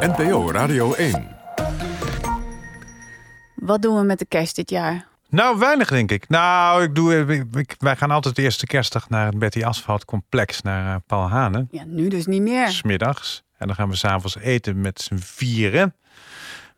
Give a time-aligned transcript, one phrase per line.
[0.00, 1.28] NPO Radio 1.
[3.54, 5.06] Wat doen we met de kerst dit jaar?
[5.28, 6.28] Nou, weinig denk ik.
[6.28, 10.04] Nou, ik doe, ik- ik- wij gaan altijd de eerste kerstdag naar het Betty Asphalt
[10.04, 11.68] complex, naar eh, Paul Hanen.
[11.70, 12.68] Ja, nu dus niet meer.
[12.68, 13.42] Smiddags.
[13.58, 15.94] En dan gaan we s'avonds eten met z'n vieren.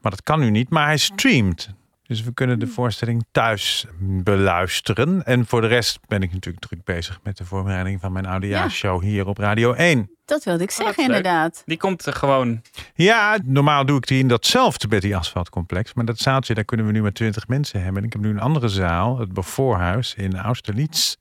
[0.00, 1.68] Maar dat kan nu niet, maar hij streamt.
[2.10, 5.24] Dus we kunnen de voorstelling thuis beluisteren.
[5.24, 9.02] En voor de rest ben ik natuurlijk druk bezig met de voorbereiding van mijn oudejaarsshow
[9.02, 10.10] hier op Radio 1.
[10.24, 11.06] Dat wilde ik Oh, zeggen, leuk.
[11.06, 11.62] inderdaad.
[11.66, 12.62] Die komt er gewoon.
[12.94, 15.94] Ja, normaal doe ik die in datzelfde Betty Asphalt complex.
[15.94, 18.00] Maar dat zaaltje, daar kunnen we nu maar 20 mensen hebben.
[18.02, 21.14] En ik heb nu een andere zaal, het Bevoorhuis in Austerlitz.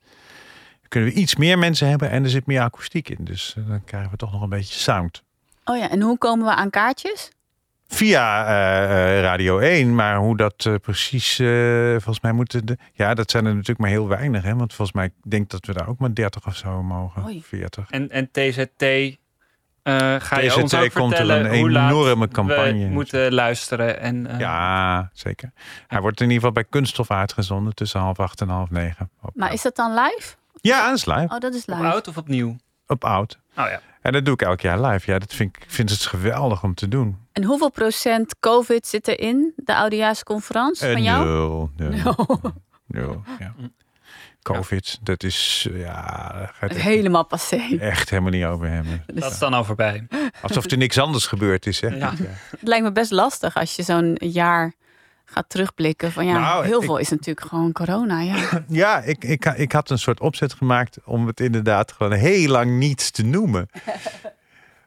[0.79, 3.23] Daar kunnen we iets meer mensen hebben en er zit meer akoestiek in.
[3.25, 5.23] Dus eh, dan krijgen we toch nog een beetje sound.
[5.65, 7.31] Oh ja, en hoe komen we aan kaartjes?
[7.91, 11.47] Via eh, eh, Radio 1, maar hoe dat eh, precies, eh,
[11.91, 12.77] volgens mij moeten de...
[12.93, 14.55] Ja, dat zijn er natuurlijk maar heel weinig, hè.
[14.55, 17.23] Want volgens mij, ik denk dat we daar ook maar 30 of zo mogen.
[17.25, 17.43] Oei.
[17.43, 17.89] 40.
[17.89, 18.81] En, en TZT.
[18.81, 22.83] eh ga je TZT ons ook komt er vertellen een hoe laat enorme campagne.
[22.83, 23.99] we moeten luisteren.
[23.99, 25.51] En, eh, Ja, zeker.
[25.87, 29.09] Hij wordt in ieder geval bij Kunststof uitgezonden tussen half acht en half negen.
[29.21, 30.35] Op, Maar is dat dan live?
[30.61, 31.33] Ja, dat is live.
[31.33, 31.87] Oh, dat is Op live.
[31.91, 32.55] oud of opnieuw?
[32.91, 33.39] Op oud.
[33.57, 33.81] Oh ja.
[34.01, 35.11] En dat doe ik elk jaar live.
[35.11, 37.17] Ja, dat vind ik, ik vind het geweldig om te doen.
[37.31, 41.25] En hoeveel procent COVID zit erin, de oudejaarsconferentie Eh, van jou?
[41.25, 41.69] Nul.
[41.77, 41.89] Nul.
[41.91, 42.41] Nul.
[42.87, 43.53] nul, ja.
[44.41, 47.77] Covid, dat is, ja, daar gaat het Helemaal passé.
[47.79, 49.03] echt helemaal niet over hebben.
[49.13, 50.07] Dat is dan al voorbij.
[50.41, 51.87] Alsof er niks anders gebeurd is, hè?
[51.87, 52.13] Ja.
[52.49, 54.73] Het lijkt me best lastig als je zo'n jaar
[55.31, 56.11] gaat terugblikken.
[56.11, 58.19] Van ja, Nou, heel ik- veel is natuurlijk gewoon corona.
[58.21, 58.35] Ja.
[58.67, 62.71] Ja, ik, ik, ik had een soort opzet gemaakt om het inderdaad gewoon heel lang
[62.77, 63.67] niets te noemen.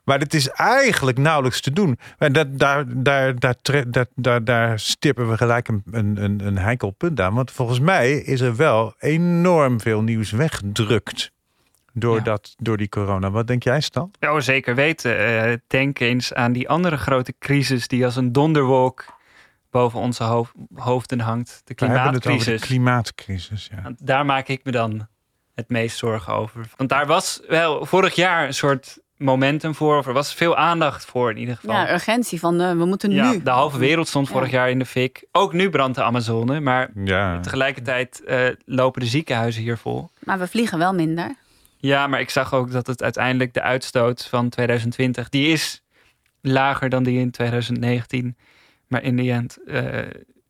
[0.05, 1.99] Maar het is eigenlijk nauwelijks te doen.
[2.19, 3.55] En dat, daar, daar, daar,
[3.91, 7.35] daar, daar, daar stippen we gelijk een, een, een, een heikel punt aan.
[7.35, 11.31] Want volgens mij is er wel enorm veel nieuws weggedrukt.
[11.93, 12.23] Door, Ja.
[12.23, 13.31] dat, door die corona.
[13.31, 14.11] Wat denk jij, Stan?
[14.21, 15.19] Ja, zeker weten.
[15.19, 19.05] Eh, denk eens aan die andere grote crisis die als een donderwolk
[19.73, 21.61] boven onze hoofd- hoofden hangt.
[21.65, 22.61] De klimaatcrisis.
[22.61, 23.69] klimaatcrisis.
[23.75, 23.83] Ja.
[23.83, 25.07] Want Daar maak ik me dan
[25.55, 26.67] het meest zorgen over.
[26.77, 29.99] Want daar was wel vorig jaar een soort momentum voor.
[29.99, 31.75] Of er was veel aandacht voor in ieder geval.
[31.75, 33.43] ja, urgentie van eh, we moeten Ja, nu.
[33.43, 34.33] de halve wereld stond Ja.
[34.33, 35.25] vorig jaar in de fik.
[35.33, 36.61] Ook nu brandt de Amazone.
[36.61, 37.41] Maar Ja.
[37.41, 40.11] tegelijkertijd eh, lopen de ziekenhuizen hier vol.
[40.19, 41.35] Maar we vliegen wel minder.
[41.77, 45.29] Ja, maar ik zag ook dat het uiteindelijk de uitstoot van 2020...
[45.29, 45.83] die is
[46.41, 48.37] lager dan die in 2019.
[48.93, 49.99] Maar in de end eh,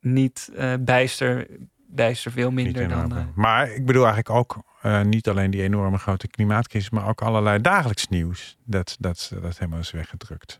[0.01, 1.47] niet eh, bijster,
[1.87, 3.17] bijster veel minder dan...
[3.17, 7.21] eh, Maar ik bedoel eigenlijk ook eh, niet alleen die enorme grote klimaatcrisis, maar ook
[7.21, 8.57] allerlei dagelijks nieuws.
[8.63, 10.59] Dat, dat, dat helemaal is weggedrukt.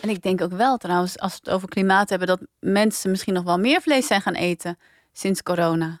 [0.00, 3.34] En ik denk ook wel trouwens, als we het over klimaat hebben, dat mensen misschien
[3.34, 4.78] nog wel meer vlees zijn gaan eten
[5.12, 6.00] sinds corona.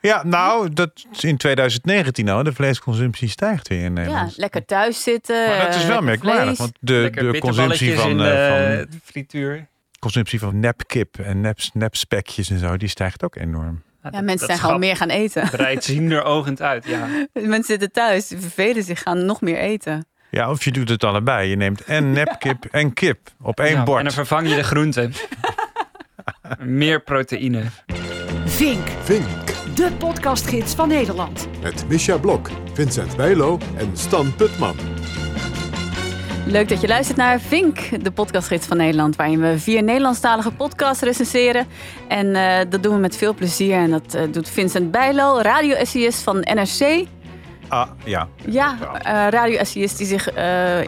[0.00, 2.42] Ja, nou, dat is in 2019 al.
[2.42, 4.36] De vleesconsumptie stijgt weer in Ja, Nederland.
[4.36, 5.48] lekker thuis zitten.
[5.48, 6.58] maar dat is wel merkwaardig, vlees.
[6.58, 9.66] want de, de consumptie van, in eh, de van, frituur.
[9.98, 13.82] Consumptie van nepkip en nep, nepspekjes en zo, die stijgt ook enorm.
[14.10, 15.48] Ja, mensen zijn gewoon meer gaan eten.
[15.50, 17.06] Breidt zien er ogend uit, ja.
[17.32, 20.06] mensen zitten thuis, die vervelen zich, gaan nog meer eten.
[20.30, 21.48] Ja, of je doet het allebei.
[21.50, 24.02] Je neemt en nepkip en kip op één Ja, En bord.
[24.02, 25.12] dan vervang je de groenten.
[26.80, 27.62] meer proteïne.
[28.44, 29.26] Vink, Vink.
[29.74, 31.48] de podcastgids van Nederland.
[31.62, 34.76] Met Misha Blok, Vincent Bijlo en Stan Putman.
[36.46, 41.02] Leuk dat je luistert naar Vink, de podcastgids van Nederland, waarin we vier Nederlandstalige podcasts
[41.02, 41.66] recenseren.
[42.08, 43.76] En eh, dat doen we met veel plezier.
[43.76, 47.06] En dat eh, doet Vincent Bijlo, radio-essayist van NRC.
[47.68, 48.28] Ah, ja.
[48.44, 50.28] Ja, eh radio-essayist die zich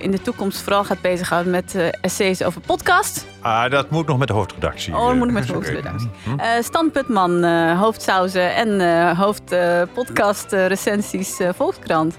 [0.01, 3.27] in de toekomst vooral gaat bezighouden met essays over podcast.
[3.41, 4.97] Ah, dat moet nog met de hoofdredactie.
[4.97, 6.11] Oh, dat moet met de hoofdredactie.
[6.25, 6.63] Hm.
[6.63, 9.57] Stan Putman, eh hoofdsauzen en hoofd
[9.95, 12.19] podcast recensies eh, Volkskrant.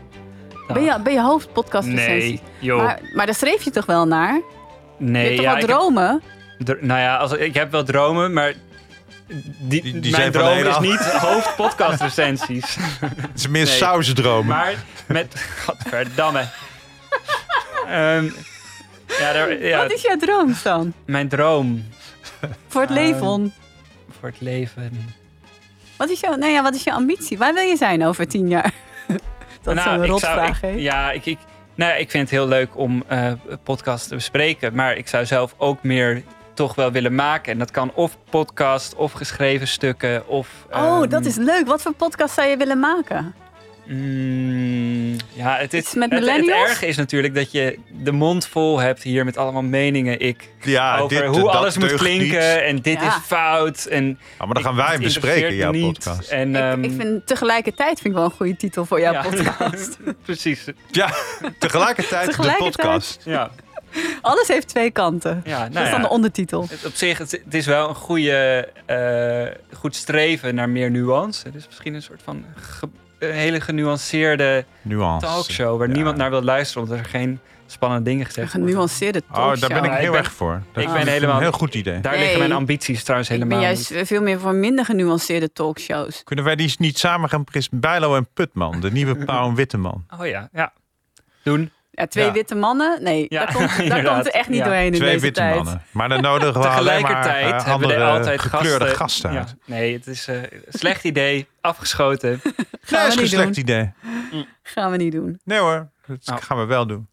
[0.74, 2.22] Ben je, ben je hoofd podcast recensies?
[2.22, 2.84] Nee, joh.
[2.84, 4.34] Maar, maar daar schreef je toch wel naar?
[4.34, 4.42] je
[5.06, 6.22] nee, hebt toch ja, wel ik heb- dromen?
[6.64, 8.54] dr- nou ja, als, ik heb wel dromen, maar
[9.28, 12.76] die, Die- die mijn zijn van droom is af- niet hoofdpodcastrecensies.
[13.00, 13.74] Het is meer Nee.
[13.76, 14.46] sausdromen.
[14.48, 14.74] maar
[15.08, 15.46] met...
[15.66, 16.46] Godverdamme.
[17.88, 18.26] Ehm
[19.20, 20.94] ja, daar, ja, Wat is jouw droom, Stan?
[21.06, 21.84] mijn droom
[22.68, 23.54] Voor het Ehm, leven?
[24.20, 25.14] voor het leven.
[25.98, 27.38] Wat is, jouw, nou ja, wat is jouw ambitie?
[27.38, 28.74] Waar wil je zijn over tien jaar?
[29.62, 30.68] Dat is Nou, zo'n ik rotvraag, hè?
[30.68, 31.38] Ja, ik, ik,
[31.76, 33.04] nou, ik vind het heel leuk om
[33.64, 34.76] podcasts te bespreken.
[34.76, 36.24] Maar ik zou zelf ook meer
[36.54, 37.52] toch wel willen maken.
[37.52, 40.50] En dat kan of podcast, of geschreven stukken, of...
[40.72, 41.68] Oh, ehm, dat is leuk.
[41.68, 43.34] Wat voor podcast zou je willen maken?
[43.92, 48.80] Mm, ja, het, is, met het, het erge is natuurlijk dat je de mond vol
[48.80, 50.20] hebt hier met allemaal meningen.
[50.20, 52.62] Ik, ja, over dit, hoe alles moet klinken niet.
[52.62, 53.08] en dit Ja.
[53.08, 53.86] is fout.
[53.86, 55.94] En Ah, maar dan gaan wij bespreken, interesseert jouw niet.
[56.00, 56.30] podcast.
[56.30, 59.22] En, Ik, ehm, ik vind tegelijkertijd vind ik wel een goede titel voor jouw Ja.
[59.22, 59.98] podcast.
[60.26, 61.10] Precies, Ja,
[61.60, 63.22] tegelijkertijd, de podcast.
[63.26, 63.52] ja.
[64.22, 65.42] Alles heeft twee kanten.
[65.46, 66.06] Ja, nou dat is dan ja.
[66.08, 66.66] de ondertitel.
[66.70, 71.46] Het, op zich, het, het is wel een goede, eh, goed streven naar meer nuance.
[71.46, 72.90] Het is misschien een soort van ge-
[73.20, 75.26] een hele genuanceerde Nuance.
[75.26, 75.78] talkshow...
[75.78, 75.94] waar Ja.
[75.94, 76.84] niemand naar wil luisteren...
[76.84, 78.70] omdat er geen spannende dingen Een gezegd worden.
[78.70, 79.70] genuanceerde Oh, talkshow.
[79.70, 80.62] daar ben ik ik heel ben- erg voor.
[80.74, 82.00] Dat ik is ben een helemaal- heel goed idee.
[82.00, 82.22] Daar Nee.
[82.22, 84.08] liggen mijn ambities trouwens Ik helemaal ben juist niet.
[84.08, 86.24] veel meer voor minder genuanceerde talkshows.
[86.24, 87.80] Kunnen wij die niet samen gaan presenteren?
[87.82, 90.06] Bijlo en Putman, de nieuwe Pauw en Witteman.
[90.20, 90.74] Oh ja, ja.
[91.44, 91.72] Doen.
[92.00, 92.32] Ja, twee Ja.
[92.32, 93.04] witte mannen?
[93.04, 94.64] Nee, Ja, daar, komt, daar komt er echt niet Ja.
[94.64, 95.56] doorheen in Twee deze witte tijd.
[95.56, 95.82] mannen.
[95.92, 98.98] Maar dan nodigen we alleen maar Tegelijkertijd eh, hebben we er andere altijd gekleurde gasten.
[98.98, 99.56] gasten uit.
[99.66, 101.48] nee, het is eh, een slecht idee.
[101.62, 102.40] Afgeschoten.
[102.42, 102.54] Gaan
[102.90, 103.64] Nee, we is een niet slecht doen.
[103.64, 103.94] idee.
[104.64, 105.40] Gaan we niet doen.
[105.44, 106.38] Nee hoor, dat Oh.
[106.44, 107.08] gaan we wel doen.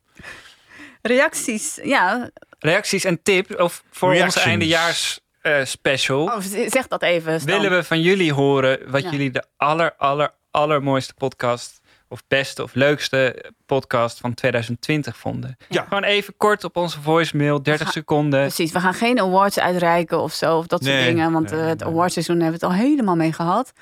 [1.02, 2.30] Reacties, ja.
[2.58, 4.36] Reacties en tips of voor Reactions.
[4.36, 6.22] onze eindejaars eh, special.
[6.22, 6.36] Oh,
[6.68, 7.40] zeg dat even.
[7.40, 7.54] Stan.
[7.60, 9.10] willen we van jullie horen wat Ja.
[9.10, 11.75] jullie de aller, aller, allermooiste podcast
[12.08, 15.56] of beste of leukste podcast van 2020 vonden.
[15.68, 15.82] Ja.
[15.82, 18.40] Gewoon even kort op onze voicemail, 30 ga- seconden.
[18.40, 21.32] Precies, we gaan geen awards uitreiken of zo, of dat soort dingen.
[21.32, 21.88] Want nee, eh, het nee.
[21.88, 23.72] awardseizoen hebben we het al helemaal mee gehad.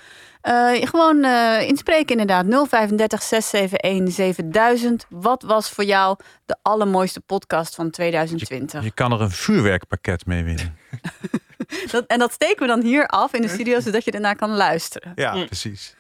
[0.41, 2.47] Eh, gewoon eh, inspreken inderdaad.
[2.69, 5.07] 035 671 7000.
[5.09, 6.17] Wat was voor jou
[6.47, 8.83] de allermooiste podcast van 2020?
[8.85, 10.77] Je kan er een vuurwerkpakket mee winnen.
[11.91, 14.51] Dat, en dat steken we dan hier af in de studio, zodat je ernaar kan
[14.51, 15.13] luisteren.
[15.15, 15.47] Ja, Mm.
[15.47, 15.95] precies.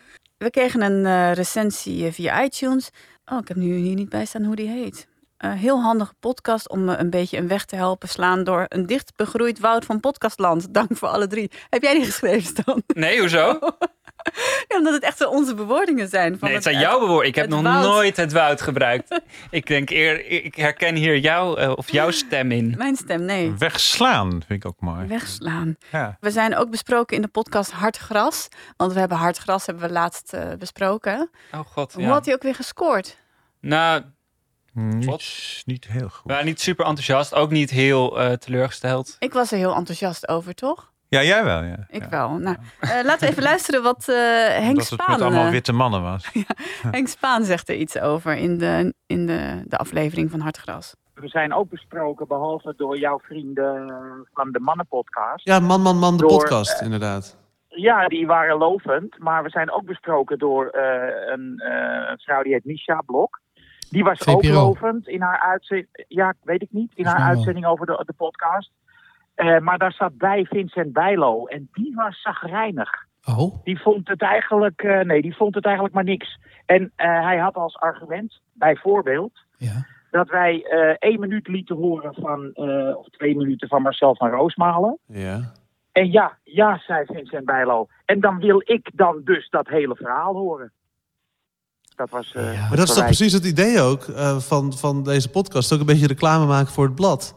[0.44, 2.90] We kregen een eh, recensie eh, via iTunes.
[3.24, 5.08] Oh, ik heb nu hier niet bij staan hoe die heet.
[5.38, 8.86] Een heel handige podcast om me een beetje een weg te helpen slaan door een
[8.86, 10.74] dicht begroeid woud van podcastland.
[10.74, 11.50] Dank voor alle drie.
[11.68, 12.82] Heb jij die geschreven, Stan?
[12.86, 13.58] Nee, hoezo?
[14.68, 16.38] Ja, omdat het echt zo onze bewoordingen zijn.
[16.38, 17.28] Van Nee, het zijn jouw bewoordingen.
[17.28, 17.84] Ik heb nog woud.
[17.84, 19.20] nooit het woud gebruikt.
[19.50, 22.74] ik denk eer, ik herken hier jou eh, of jouw stem in.
[22.76, 23.52] Mijn stem, nee.
[23.58, 25.06] Wegslaan vind ik ook mooi.
[25.06, 25.76] Wegslaan.
[25.92, 26.16] Ja.
[26.20, 28.48] We zijn ook besproken in de podcast Hard Gras.
[28.76, 31.30] Want we hebben Hard Gras hebben we laatst eh, besproken.
[31.52, 32.08] Oh god, Hoe ja.
[32.08, 33.18] had hij ook weer gescoord?
[33.60, 34.02] Nou,
[34.72, 36.30] Niet, niet heel goed.
[36.30, 37.34] waren niet super enthousiast.
[37.34, 39.16] Ook niet heel eh, teleurgesteld.
[39.18, 40.92] Ik was er heel enthousiast over, toch?
[41.14, 41.76] Ja, jij wel, ja.
[41.88, 42.08] Ik Ja.
[42.08, 42.28] wel.
[42.28, 44.16] Nou, eh, laten we even luisteren wat eh,
[44.48, 45.10] Henk Dat het Spaan...
[45.10, 46.30] met allemaal eh, witte mannen was.
[46.96, 50.94] Henk Spaan zegt er iets over in de, in de, de aflevering van Hartgras.
[51.14, 53.92] We zijn ook besproken, behalve door jouw vrienden
[54.32, 55.46] van de Mannenpodcast.
[55.46, 57.36] Ja, Man, Man, Man, de Door, podcast, inderdaad.
[57.68, 59.18] Ja, die waren lovend.
[59.18, 63.40] Maar we zijn ook besproken door eh, een eh, vrouw die heet Misha Blok.
[63.90, 65.88] Die was ook lovend in haar uitzending.
[66.08, 66.92] Ja, weet ik niet.
[66.94, 68.70] In haar uitzending over de, de podcast.
[69.34, 71.46] Eh, maar daar zat bij Vincent Bijlo.
[71.46, 72.90] En die was zagrijnig.
[73.28, 76.38] Oh, Die vond het eigenlijk, eh, nee, die vond het eigenlijk maar niks.
[76.66, 79.86] En eh, hij had als argument, bijvoorbeeld, ja.
[80.10, 84.30] dat wij eh, één minuut lieten horen van, eh, of twee minuten van Marcel van
[84.30, 84.98] Roosmalen.
[85.06, 85.52] Ja.
[85.92, 87.86] En ja, ja, zei Vincent Bijlo.
[88.04, 90.72] En dan wil ik dan dus dat hele verhaal horen.
[91.96, 92.34] Dat was.
[92.34, 92.60] eh, Ja.
[92.68, 95.72] Maar dat is toch precies het idee ook eh, van, van deze podcast.
[95.72, 97.34] Ook een beetje reclame maken voor het blad.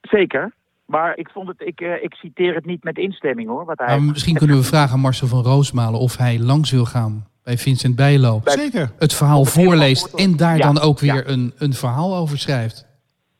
[0.00, 0.52] Zeker.
[0.94, 3.64] Maar ik vond het, ik, eh, ik citeer het niet met instemming hoor.
[3.64, 6.84] Wat hij Nou, misschien kunnen we vragen aan Marcel van Roosmalen of hij langs wil
[6.84, 8.40] gaan bij Vincent Bijlo.
[8.44, 8.90] Bij- Zeker.
[8.98, 11.22] Het verhaal voorleest en daar ja, dan ook weer ja.
[11.26, 12.86] een, een verhaal over schrijft.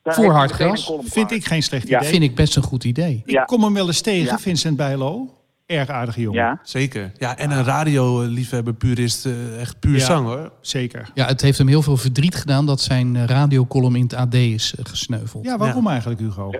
[0.03, 1.99] Daar voor hard gras Vind ik geen slecht Ja.
[1.99, 2.11] idee.
[2.11, 3.23] Vind ik best een goed idee.
[3.25, 4.39] Ik kom hem wel eens tegen, Ja.
[4.39, 5.29] Vincent Bijlo.
[5.66, 6.40] Erg aardige jongen.
[6.40, 7.12] Ja, Zeker.
[7.19, 10.05] Ja, en een radioliefhebber, purist, eh, echt puur Ja.
[10.05, 10.52] zang hoor.
[10.61, 11.11] Zeker.
[11.14, 14.34] Ja, het heeft hem heel veel verdriet gedaan dat zijn eh, radiocolumn in het AD
[14.34, 15.44] is eh, gesneuveld.
[15.44, 16.50] Ja, waarom eigenlijk, Hugo?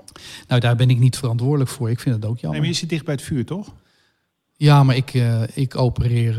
[0.47, 1.89] Nou, daar ben ik niet verantwoordelijk voor.
[1.89, 2.59] Ik vind het ook Nee, jammer.
[2.59, 3.73] maar je zit dicht bij het vuur, toch?
[4.57, 6.35] Ja, maar ik, eh, ik opereer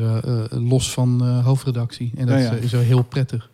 [0.51, 2.13] los van eh, hoofdredactie.
[2.17, 2.53] En dat Ja, ja.
[2.53, 3.51] is, wel heel prettig.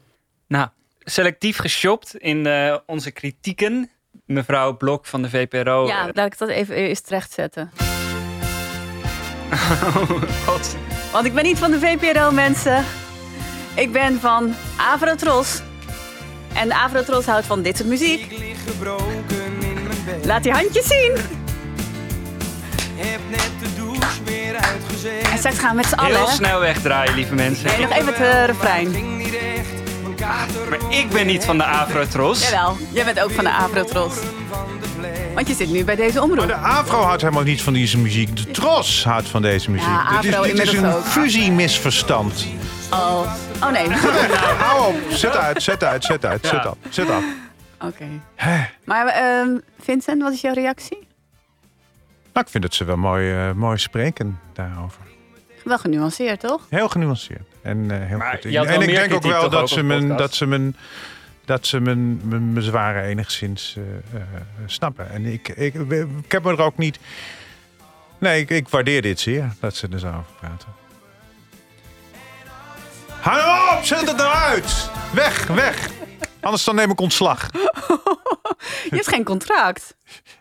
[0.49, 3.91] Nou, selectief geshopt in eh, onze kritieken.
[4.27, 5.87] Mevrouw Blok van de VPRO.
[5.87, 7.71] Ja, laat ik dat even eerst rechtzetten.
[10.47, 10.77] God.
[11.13, 12.85] Want ik ben niet van de VPRO, mensen.
[13.75, 15.61] Ik ben van Avrotros.
[16.53, 18.33] En Avrotros houdt van dit soort muziek.
[20.25, 21.13] Laat die handjes zien.
[25.33, 26.17] En straks gaan we met z'n allen.
[26.17, 26.33] Heel hè?
[26.33, 27.67] snel wegdraaien, lieve mensen.
[27.67, 28.91] Nee, nog even het refrein.
[30.69, 32.51] Maar ik ben niet van de Afrotros.
[32.51, 34.15] Jawel, jij bent ook van de Avrotros.
[35.35, 36.47] Want je zit nu bij deze Maar omroep.
[36.47, 38.37] de Afro houdt helemaal niet van deze muziek.
[38.37, 39.89] De Tros houdt van deze muziek.
[39.89, 41.05] Ja, dit is, dit is een ook.
[41.05, 42.47] fusiemisverstand.
[42.93, 43.89] Oh, oh nee.
[44.65, 45.01] Hou op.
[45.11, 46.47] Zet uit, zet uit, zet uit.
[46.47, 46.69] Zet Ja.
[46.69, 46.77] af.
[46.91, 47.23] Zet af.
[47.81, 48.05] Oké.
[48.85, 49.49] Maar ehm,
[49.81, 50.99] Vincent, wat is jouw reactie?
[52.33, 55.01] Nou, ik vind dat ze wel mooi, eh, mooi spreken daarover.
[55.65, 56.61] Wel genuanceerd, toch?
[56.69, 57.43] Heel genuanceerd.
[57.63, 58.53] En eh, heel Maar goed.
[58.53, 60.19] je had wel en ik denk ook wel dat ook ze, op mijn, podcast?
[60.19, 60.77] dat ze mijn
[61.45, 64.27] dat ze mijn, mijn bezwaren enigszins eh, eh,
[64.67, 65.11] snappen.
[65.11, 65.75] En ik, ik,
[66.25, 66.99] ik heb me er ook niet...
[68.19, 70.69] Nee, ik, ik waardeer dit zeer, dat ze er zo over praten.
[73.09, 74.91] Hou nou op, zet het eruit!
[75.13, 75.89] Weg, weg!
[76.41, 77.49] Anders dan neem ik ontslag.
[78.91, 79.95] Je hebt geen contract.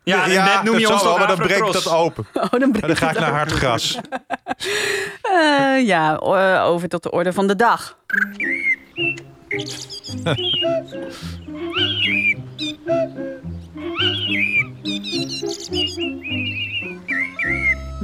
[0.04, 0.26] Ja,
[0.64, 1.84] noem je dat ons zal wel, maar dan breek ik Afrocross.
[1.84, 2.26] dat open.
[2.42, 3.98] Oh, dan breekt dan ga ik naar hard gras.
[5.22, 6.16] Eh, ja,
[6.64, 7.98] over tot de orde van de dag.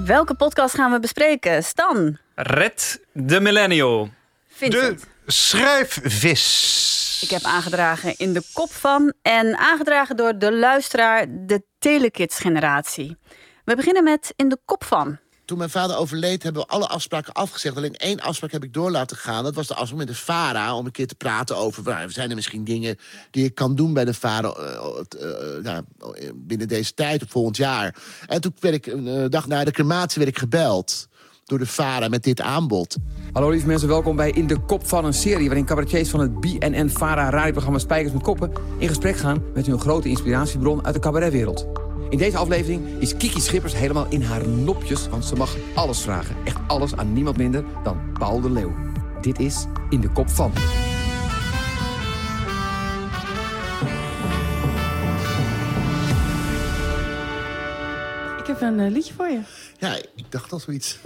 [0.06, 1.64] Welke podcast gaan we bespreken?
[1.64, 4.10] Stan, Red de Millennial.
[4.48, 5.00] Vincent.
[5.00, 7.20] De schrijfvis.
[7.24, 13.18] Ik heb aangedragen in de kop van en aangedragen door de luisteraar de Telekids-generatie.
[13.66, 15.20] We beginnen met in de kop van.
[15.48, 17.78] Toen mijn vader overleed, hebben we alle afspraken afgezegd.
[17.78, 19.44] Alleen één afspraak heb ik door laten gaan.
[19.44, 20.76] Dat was de afspraak met de VARA.
[20.76, 21.84] Om een keer te praten over...
[21.84, 22.98] nou, zijn er misschien dingen
[23.32, 24.50] die ik kan doen bij de VARA...
[24.50, 24.76] eh,
[25.20, 25.84] eh, nou,
[26.36, 27.96] binnen deze tijd, of volgend jaar.
[28.26, 31.08] En toen werd ik een eh, dag na de crematie werd ik gebeld...
[31.46, 32.96] door de VARA met dit aanbod.
[33.34, 35.46] Hallo lieve mensen, welkom bij In de Kop van een serie...
[35.46, 38.52] waarin cabaretiers van het BNN Vara radioprogramma Spijkers met Koppen...
[38.78, 41.87] in gesprek gaan met hun grote inspiratiebron uit de cabaretwereld.
[42.10, 45.08] In deze aflevering is Kiki Schippers helemaal in haar nopjes...
[45.10, 46.36] want ze mag alles vragen.
[46.46, 48.76] Echt alles aan niemand minder dan Paul de Leeuw.
[49.22, 50.52] Dit is In de Kop van.
[58.40, 59.40] Ik heb een eh, liedje voor je.
[59.78, 61.00] Ja, ik dacht al zoiets.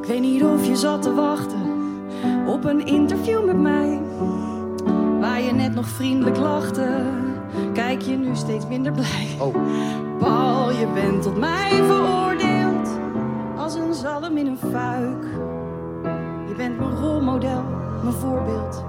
[0.00, 1.74] Ik weet niet of je zat te wachten
[2.46, 4.00] op een interview met mij.
[5.20, 7.02] Waar je net nog vriendelijk lachte,
[7.72, 9.36] kijk je nu steeds minder blij.
[9.38, 9.54] Oh.
[10.18, 12.88] Paul, je bent tot mij veroordeeld
[13.56, 15.24] als een zalm in een fuik.
[16.48, 17.64] Je bent mijn rolmodel,
[18.02, 18.84] mijn voorbeeld.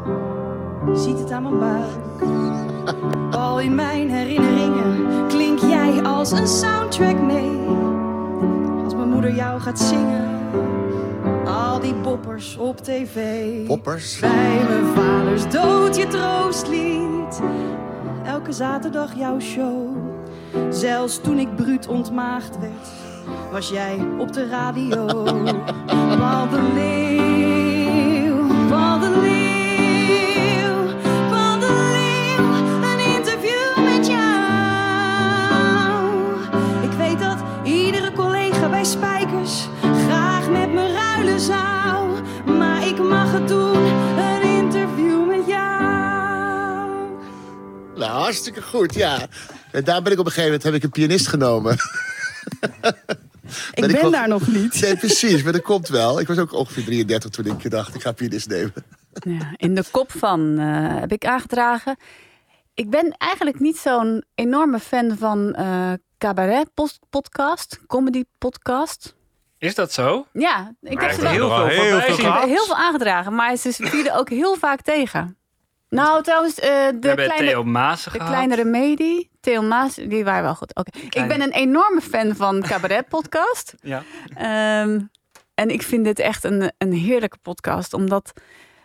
[0.86, 2.25] Je ziet het aan mijn buik.
[3.31, 7.60] Paul, in mijn herinneringen klink jij als een soundtrack mee.
[8.84, 10.38] Als mijn moeder jou gaat zingen.
[11.48, 13.66] Al die poppers op tv.
[13.66, 14.20] Poppers?
[14.20, 17.42] Bij mijn vaders dood je troostlied.
[18.25, 19.98] Elke zaterdag jouw show.
[20.70, 22.88] Zelfs toen ik bruut ontmaagd werd,
[23.51, 25.06] was jij op de radio.
[26.18, 26.48] Paul
[43.46, 43.86] Doen,
[44.17, 47.20] een interview met jou.
[47.96, 49.27] Nou, hartstikke goed, ja.
[49.72, 51.77] En daar ben ik op een gegeven moment heb ik een pianist genomen.
[53.74, 54.82] Ik ben, daar nog niet.
[54.82, 56.20] Nee, precies, maar dat komt wel.
[56.20, 58.74] Ik was ook ongeveer 33 toen ik dacht, ik ga pianist nemen.
[59.13, 61.98] Ja, in de kop van eh, heb ik aangedragen.
[62.74, 69.15] Ik ben eigenlijk niet zo'n enorme fan van eh cabaret post- podcast, comedy podcast.
[69.57, 70.25] Is dat zo?
[70.33, 72.43] Ja, ik Maar heb ik ze wel heel veel heel veel gehad.
[72.43, 75.31] heel veel aangedragen, maar ze vielen ook heel vaak tegen.
[75.89, 78.27] Nou, trouwens, eh, de, kleine, de gehad.
[78.27, 80.75] kleine remedie, Theo Maas, die waren wel goed.
[80.75, 80.97] Oké.
[80.99, 83.73] Ik ben een enorme fan van cabaret podcast.
[83.81, 84.03] Ja.
[84.35, 84.99] Ehm,
[85.53, 87.93] en ik vind dit echt een, een heerlijke podcast.
[87.93, 88.31] Omdat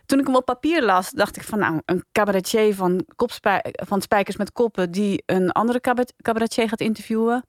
[0.07, 4.01] toen ik hem op papier las, dacht ik van nou, een cabaretier van, kopspij- van
[4.03, 7.45] Spijkers met Koppen die een andere cabaret- cabaretier gaat interviewen.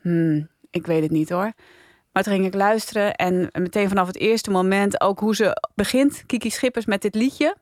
[0.00, 1.52] Hmm, ik weet het niet hoor.
[2.12, 6.22] Maar toen ging ik luisteren en meteen vanaf het eerste moment ook hoe ze begint,
[6.26, 7.56] Kiki Schippers met dit liedje.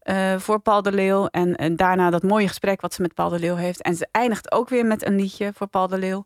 [0.00, 1.26] eh, voor Paul de Leeuw.
[1.26, 3.82] En, en daarna dat mooie gesprek wat ze met Paul de Leeuw heeft.
[3.82, 6.24] En ze eindigt ook weer met een liedje voor Paul de Leeuw.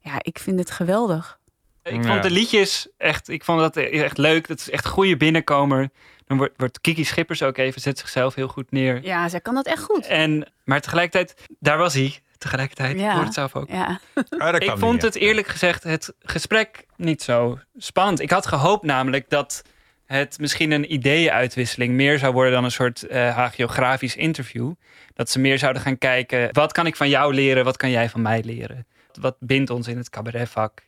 [0.00, 1.38] Ja, ik vind het geweldig.
[1.82, 4.48] Ik vond de liedjes echt, ik vond dat echt leuk.
[4.48, 5.88] Dat is echt een goede binnenkomer.
[6.26, 9.04] Dan wordt, wordt Kiki Schippers ook even, zet zichzelf heel goed neer.
[9.04, 10.06] Ja, zij kan dat echt goed.
[10.06, 12.18] En, maar tegelijkertijd, daar was hij.
[12.38, 13.12] Tegelijkertijd, Ja.
[13.12, 13.68] hoort het zelf ook.
[13.68, 14.00] Ja.
[14.38, 18.20] Ah, Ik vond niet, het eerlijk gezegd het gesprek niet zo spannend.
[18.20, 19.62] Ik had gehoopt namelijk dat
[20.06, 24.72] het misschien een ideeënuitwisseling meer zou worden dan een soort eh, hagiografisch interview.
[25.14, 28.08] Dat ze meer zouden gaan kijken, wat kan ik van jou leren, wat kan jij
[28.08, 28.86] van mij leren?
[29.20, 30.82] Wat bindt ons in het cabaretvak?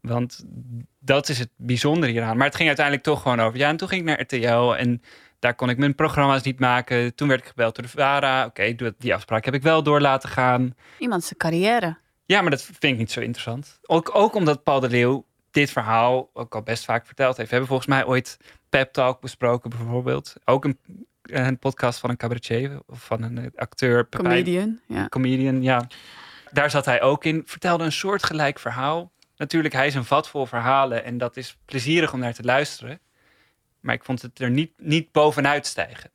[0.00, 0.44] Want
[0.98, 2.36] dat is het bijzondere hieraan.
[2.36, 3.58] Maar het ging uiteindelijk toch gewoon over.
[3.58, 5.02] Ja, en toen ging ik naar RTL en
[5.38, 7.14] daar kon ik mijn programma's niet maken.
[7.14, 8.44] Toen werd ik gebeld door de VARA.
[8.44, 10.74] Oké, die afspraak heb ik wel door laten gaan.
[10.98, 11.96] Iemand zijn carrière.
[12.24, 13.78] Ja, maar dat vind ik niet zo interessant.
[13.82, 17.50] Ook, ook omdat Paul de Leeuw dit verhaal ook al best vaak verteld heeft.
[17.50, 18.36] We hebben volgens mij ooit
[18.68, 20.34] Pep Talk besproken bijvoorbeeld.
[20.44, 20.78] Ook een,
[21.22, 24.04] een podcast van een cabaretier of van een eh, acteur.
[24.04, 24.80] Pepijn- Comedian.
[24.86, 25.08] Ja.
[25.08, 25.86] Comedian, ja.
[26.50, 27.42] Daar zat hij ook in.
[27.46, 29.12] Vertelde een soortgelijk verhaal.
[29.36, 33.00] Natuurlijk, hij is een vat vol verhalen en dat is plezierig om naar te luisteren.
[33.86, 36.10] Maar ik vond het er niet, niet bovenuit stijgen.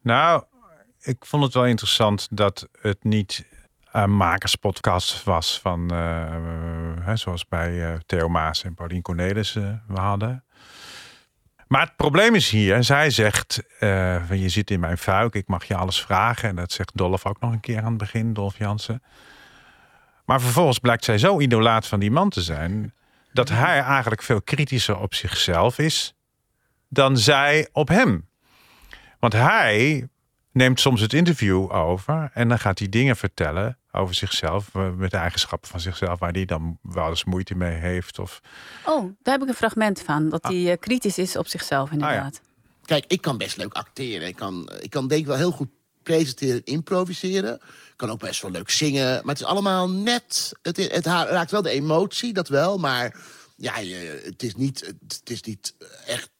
[0.00, 0.44] Nou,
[1.00, 3.46] ik vond het wel interessant dat het niet
[3.92, 6.34] een makerspodcast was van, eh,
[7.06, 10.44] eh, zoals bij eh, Theo Maas en Paulien Cornelis eh, we hadden.
[11.66, 15.64] Maar het probleem is hier, zij zegt, eh, je zit in mijn fuik, ik mag
[15.64, 16.48] je alles vragen.
[16.48, 19.02] En dat zegt Dolf ook nog een keer aan het begin, Dolf Jansen.
[20.24, 22.94] Maar vervolgens blijkt zij zo idolaat van die man te zijn,
[23.32, 26.15] dat hij eigenlijk veel kritischer op zichzelf is
[26.88, 28.28] dan zij op hem.
[29.18, 30.08] Want hij
[30.52, 35.10] neemt soms het interview over en dan gaat hij dingen vertellen over zichzelf, eh, met
[35.10, 38.18] de eigenschappen van zichzelf, waar hij dan wel eens moeite mee heeft.
[38.18, 38.40] Of,
[38.84, 40.28] Oh, daar heb ik een fragment van.
[40.28, 42.40] Dat hij eh, kritisch is op zichzelf inderdaad.
[42.84, 44.28] Kijk, ik kan best leuk acteren.
[44.28, 45.68] Ik kan, ik kan denk ik wel heel goed
[46.02, 47.54] presenteren, improviseren.
[47.54, 49.14] Ik kan ook best wel leuk zingen.
[49.14, 50.52] Maar het is allemaal net...
[50.62, 52.78] Het, het raakt wel de emotie, dat wel.
[52.78, 53.16] Maar
[53.56, 55.74] ja, je, het, is niet, het is niet
[56.06, 56.30] echt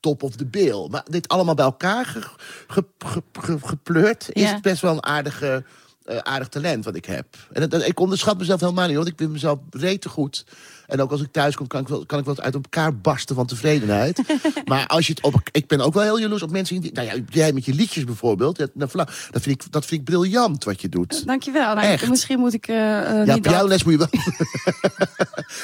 [0.00, 0.88] top of the bill.
[0.90, 2.20] Maar dit allemaal bij elkaar ge,
[2.66, 4.28] ge- ge- ge- gepleurd...
[4.54, 5.64] is best wel een aardige,
[6.04, 7.26] eh, aardig talent wat ik heb.
[7.52, 10.44] En dat, dat- ik onderschat mezelf helemaal niet, want ik vind mezelf rete goed.
[10.90, 13.36] En ook als ik thuis kom, kan ik wel, kan ik wel uit elkaar barsten
[13.36, 14.22] van tevredenheid.
[14.64, 15.40] maar als je het op...
[15.52, 16.80] Ik ben ook wel heel jaloers op mensen...
[16.80, 18.58] Die, nou ja, jij met je liedjes bijvoorbeeld.
[18.58, 18.90] Nou,
[19.30, 21.26] dat, vind ik, dat vind ik briljant wat je doet.
[21.26, 21.74] Dankjewel.
[21.74, 22.08] Nou, Echt.
[22.08, 23.42] Misschien moet ik eh, eh, Ja, niet...
[23.42, 24.08] pianoles moet je wel.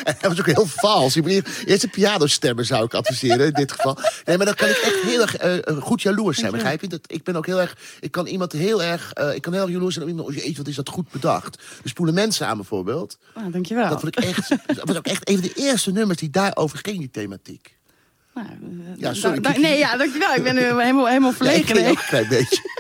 [0.04, 1.14] en dat was ook heel vals.
[1.14, 3.98] Eerst een pianostemmer zou ik adviseren in dit geval.
[4.24, 6.88] Nee, maar dan kan ik echt heel erg eh, eh, goed jaloers zijn, begrijp je?
[6.88, 7.76] Dat, ik ben ook heel erg.
[8.00, 9.12] Ik kan iemand heel erg.
[9.12, 10.28] eh, ik kan heel erg jaloers zijn op iemand.
[10.28, 11.58] Oh, jeetje, wat is dat goed bedacht?
[11.82, 13.18] De spoelen mensen aan bijvoorbeeld.
[13.34, 13.88] Nou, dankjewel.
[13.88, 14.48] Dat vond ik echt.
[14.66, 17.74] Dat was ook echt een van de eerste nummers die daarover ging, die thematiek.
[18.34, 18.46] Nou,
[18.96, 19.40] Ja, sorry.
[19.40, 20.34] Da- da- nee, ja, dankjewel.
[20.34, 21.90] Ik ben nu helemaal, helemaal Ja, ik verlegen.
[21.90, 22.74] ook een klein beetje.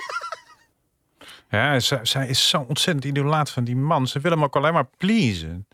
[1.50, 4.06] Ja, zij, zij is zo ontzettend idolaat van die man.
[4.06, 5.66] Ze wil hem ook alleen maar pleasen.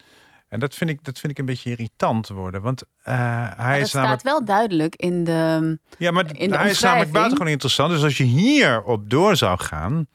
[0.48, 2.62] En dat vind ik, dat vind ik een beetje irritant worden.
[2.62, 4.20] Want eh, hij Maar dat is namelijk.
[4.20, 5.78] staat wel duidelijk in de.
[5.98, 7.90] Ja, maar in de hij is namelijk buitengewoon interessant.
[7.90, 10.06] Dus als je hier op door zou gaan.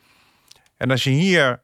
[0.77, 1.62] En als je hier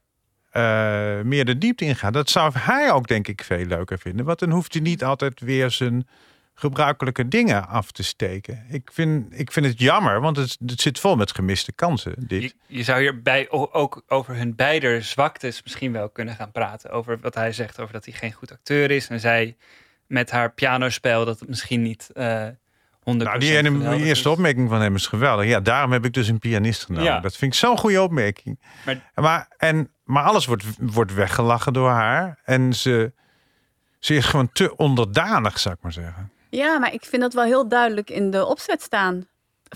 [0.53, 2.13] eh, meer de diepte in gaat.
[2.13, 4.25] Dat zou hij ook denk ik veel leuker vinden.
[4.25, 6.07] Want dan hoeft hij niet altijd weer zijn
[6.53, 8.65] gebruikelijke dingen af te steken.
[8.69, 12.13] Ik vind, ik vind het jammer, want het, het zit vol met gemiste kansen.
[12.17, 12.41] Dit.
[12.41, 16.91] Je, je zou hierbij ook over hun beide zwaktes misschien wel kunnen gaan praten.
[16.91, 19.07] Over wat hij zegt over dat hij geen goed acteur is.
[19.07, 19.57] En zij
[20.07, 22.62] met haar pianospel dat het misschien niet eh 100%
[23.05, 23.69] Nou, die ene,
[24.05, 25.45] eerste opmerking van hem is geweldig.
[25.45, 27.05] Ja, daarom heb ik dus een pianist genomen.
[27.07, 27.19] Ja.
[27.19, 28.59] Dat vind ik zo'n goede opmerking.
[28.85, 32.39] Maar- Maar, en, maar alles wordt, wordt weggelachen door haar.
[32.43, 33.13] En ze,
[33.99, 36.31] ze is gewoon te onderdanig, zou ik maar zeggen.
[36.49, 39.27] Ja, maar ik vind dat wel heel duidelijk in de opzet staan.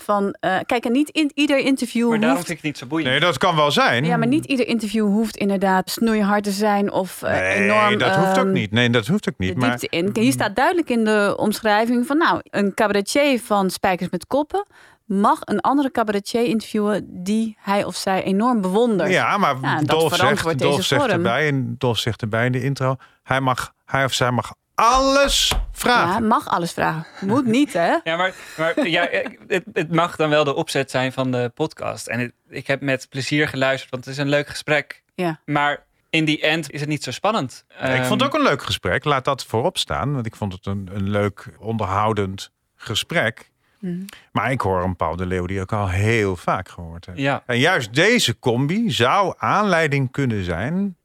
[0.02, 2.46] Van, eh, kijk, en niet in ieder interview Maar daarom hoeft...
[2.46, 3.10] vind ik het niet zo boeiend.
[3.10, 4.04] Nee, dat kan wel zijn.
[4.04, 7.98] Ja, maar niet ieder interview hoeft inderdaad snoeihard te zijn of eh, Nee, enorm...
[7.98, 8.70] dat hoeft ook ehm, niet.
[8.70, 9.54] Nee, dat hoeft ook niet.
[9.54, 10.22] de Maar diepte in.
[10.22, 14.66] Hier staat duidelijk in de omschrijving van, nou, een cabaretier van Spijkers met Koppen
[15.08, 19.10] mag een andere cabaretier interviewen die hij of zij enorm bewondert.
[19.10, 22.62] Ja, maar Ja, dat Dolf, zegt, Dolf zegt erbij, en Dolf zegt erbij in de
[22.62, 26.22] intro, hij, mag, hij of zij mag alles vragen.
[26.22, 27.28] Ja, mag alles vragen.
[27.28, 27.96] Moet niet, hè?
[28.04, 29.08] Ja, maar, maar ja,
[29.46, 32.06] het, het mag dan wel de opzet zijn van de podcast.
[32.06, 35.02] En het- ik heb met plezier geluisterd, want het is een leuk gesprek.
[35.14, 35.40] Ja.
[35.44, 37.64] Maar in die end is het niet zo spannend.
[37.68, 40.14] ik vond het Ehm, ook een leuk gesprek, laat dat voorop staan.
[40.14, 43.50] Want ik vond het een, een leuk, onderhoudend gesprek.
[43.78, 44.04] Mhm.
[44.32, 47.16] Maar ik hoor een Paul de Leeuw die ik al heel vaak gehoord heb.
[47.16, 47.42] Ja.
[47.46, 50.96] En juist deze combi zou aanleiding kunnen zijn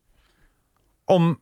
[1.05, 1.39] om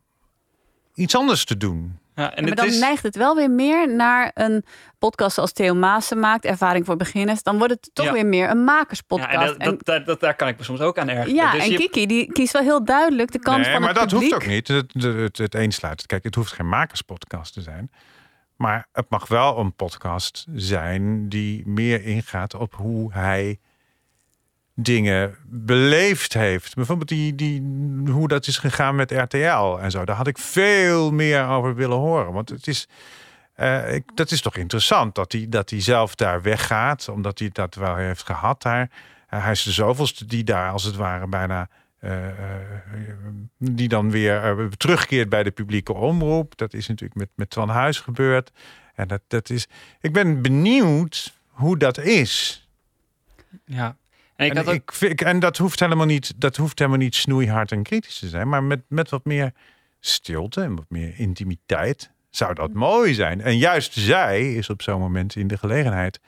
[0.93, 1.99] iets anders te doen.
[2.15, 4.65] Ja, en Ja, maar dan is, neigt het wel weer meer naar een
[4.99, 7.43] podcast zoals Theo Maassen maakt, Ervaring voor Beginners.
[7.43, 8.11] Dan wordt het toch Ja.
[8.13, 9.31] weer meer een makerspodcast.
[9.33, 11.33] ja, en dat, En- dat, dat, dat- daar kan ik me soms ook aan ergeren.
[11.33, 13.89] ja, Dus en je- Kiki die kiest wel heel duidelijk de kant nee, van maar
[13.89, 14.31] het dat publiek.
[14.31, 14.67] hoeft ook niet.
[14.67, 16.05] Het, het, het, het.
[16.05, 17.91] Kijk, het hoeft geen makerspodcast te zijn.
[18.55, 23.59] Maar het mag wel een podcast zijn die meer ingaat op hoe hij
[24.75, 26.75] dingen beleefd heeft.
[26.75, 27.63] Bijvoorbeeld die, die,
[28.11, 30.05] hoe dat is gegaan met RTL en zo.
[30.05, 32.33] Daar had ik veel meer over willen horen.
[32.33, 32.87] Want het is,
[33.53, 37.09] eh, dat is toch interessant dat hij, dat zelf daar weggaat.
[37.09, 38.89] Omdat hij dat wel heeft gehad daar.
[39.27, 41.69] Eh, hij is de zoveelste die daar als het ware bijna...
[41.99, 42.27] eh,
[43.57, 46.57] die dan weer terugkeert bij de publieke omroep.
[46.57, 48.51] Dat is natuurlijk met, met Van Huis gebeurd.
[48.95, 49.67] En dat, dat is,
[49.99, 52.67] ik ben benieuwd hoe dat is.
[53.65, 53.95] ja.
[54.41, 56.99] En ik En, had ook, ik, vind- en dat hoeft helemaal niet, dat hoeft helemaal
[56.99, 59.51] niet snoeihard en kritisch te zijn, maar met, met wat meer
[59.99, 63.41] stilte en wat meer intimiteit zou dat mooi zijn.
[63.41, 66.19] En juist zij is op zo'n moment in de gelegenheid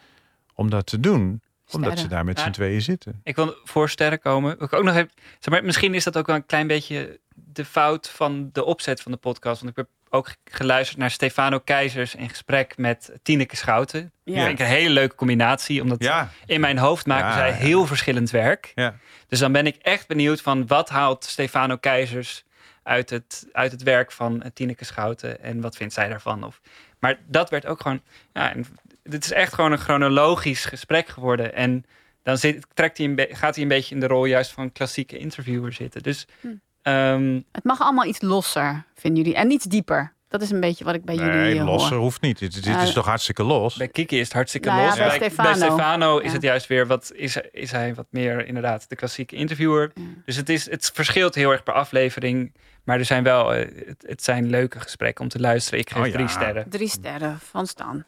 [0.53, 2.43] om dat te doen, omdat ze daar met Ja.
[2.43, 3.19] z'n tweeën zitten.
[3.23, 4.59] ik wil voor sterren komen.
[4.59, 7.65] Ik ook nog even, zeg maar, misschien is dat ook wel een klein beetje de
[7.65, 9.61] fout van de opzet van de podcast.
[9.61, 14.11] Want ik ook geluisterd naar Stefano Keizers in gesprek met Tineke Schouten.
[14.23, 14.35] Ja.
[14.35, 15.81] Dat vind ik een hele leuke combinatie.
[15.81, 17.53] Omdat Ja, in mijn hoofd maken Ja, zij ja.
[17.55, 18.71] heel verschillend werk.
[18.75, 18.95] ja.
[19.27, 22.43] Dus dan ben ik echt benieuwd van wat haalt Stefano Keizers
[22.83, 26.43] uit het, uit het werk van Tineke Schouten en wat vindt zij daarvan?
[26.43, 26.61] Of,
[26.99, 28.01] maar dat werd ook gewoon,
[28.33, 28.65] ja, en
[29.03, 31.53] dit is echt gewoon een chronologisch gesprek geworden.
[31.55, 31.85] En
[32.23, 35.17] dan zit, trekt hij een gaat hij een beetje in de rol juist van klassieke
[35.17, 36.03] interviewer zitten.
[36.03, 36.47] Dus Hm.
[36.83, 39.37] Ehm, Het mag allemaal iets losser, vinden jullie.
[39.37, 40.13] En iets dieper.
[40.27, 42.01] Dat is een beetje wat ik bij jullie Nee, eh, losser hoor.
[42.01, 42.39] hoeft niet.
[42.39, 43.75] Dit, is toch hartstikke los?
[43.75, 44.97] bij Kiki is het hartstikke Nou ja, los.
[44.97, 45.53] bij Stefano.
[45.55, 46.33] Stefano is Ja.
[46.33, 49.91] het juist weer wat is, is hij wat meer inderdaad de klassieke interviewer.
[50.25, 52.53] Dus het, is, het verschilt heel erg per aflevering.
[52.83, 55.79] Maar er zijn wel, eh, het, het zijn leuke gesprekken om te luisteren.
[55.79, 56.13] Ik geef Oh ja.
[56.13, 56.69] drie sterren.
[56.69, 58.03] Drie sterren van Stan.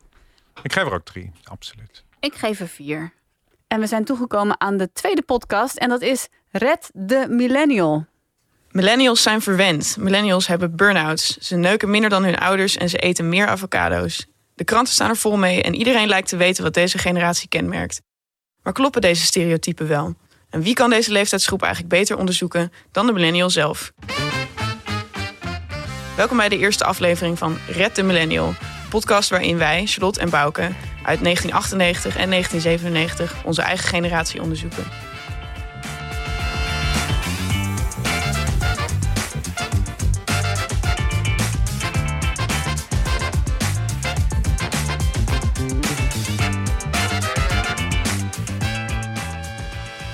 [0.63, 2.03] Ik geef er ook drie, absoluut.
[2.19, 3.13] Ik geef er vier.
[3.67, 5.77] En we zijn toegekomen aan de tweede podcast.
[5.77, 8.05] En dat is Red de Millennial.
[8.75, 9.97] Millennials zijn verwend.
[9.99, 11.37] Millennials hebben burn-outs.
[11.37, 14.25] Ze neuken minder dan hun ouders en ze eten meer avocado's.
[14.55, 18.01] De kranten staan er vol mee en iedereen lijkt te weten wat deze generatie kenmerkt.
[18.63, 20.15] Maar kloppen deze stereotypen wel?
[20.49, 23.91] En wie kan deze leeftijdsgroep eigenlijk beter onderzoeken dan de millennial zelf?
[26.15, 28.47] Welkom bij de eerste aflevering van Red de Millennial.
[28.47, 28.55] een
[28.89, 30.61] Podcast waarin wij, Charlotte en Bouke,
[31.03, 34.83] uit 1998 en 1997 onze eigen generatie onderzoeken.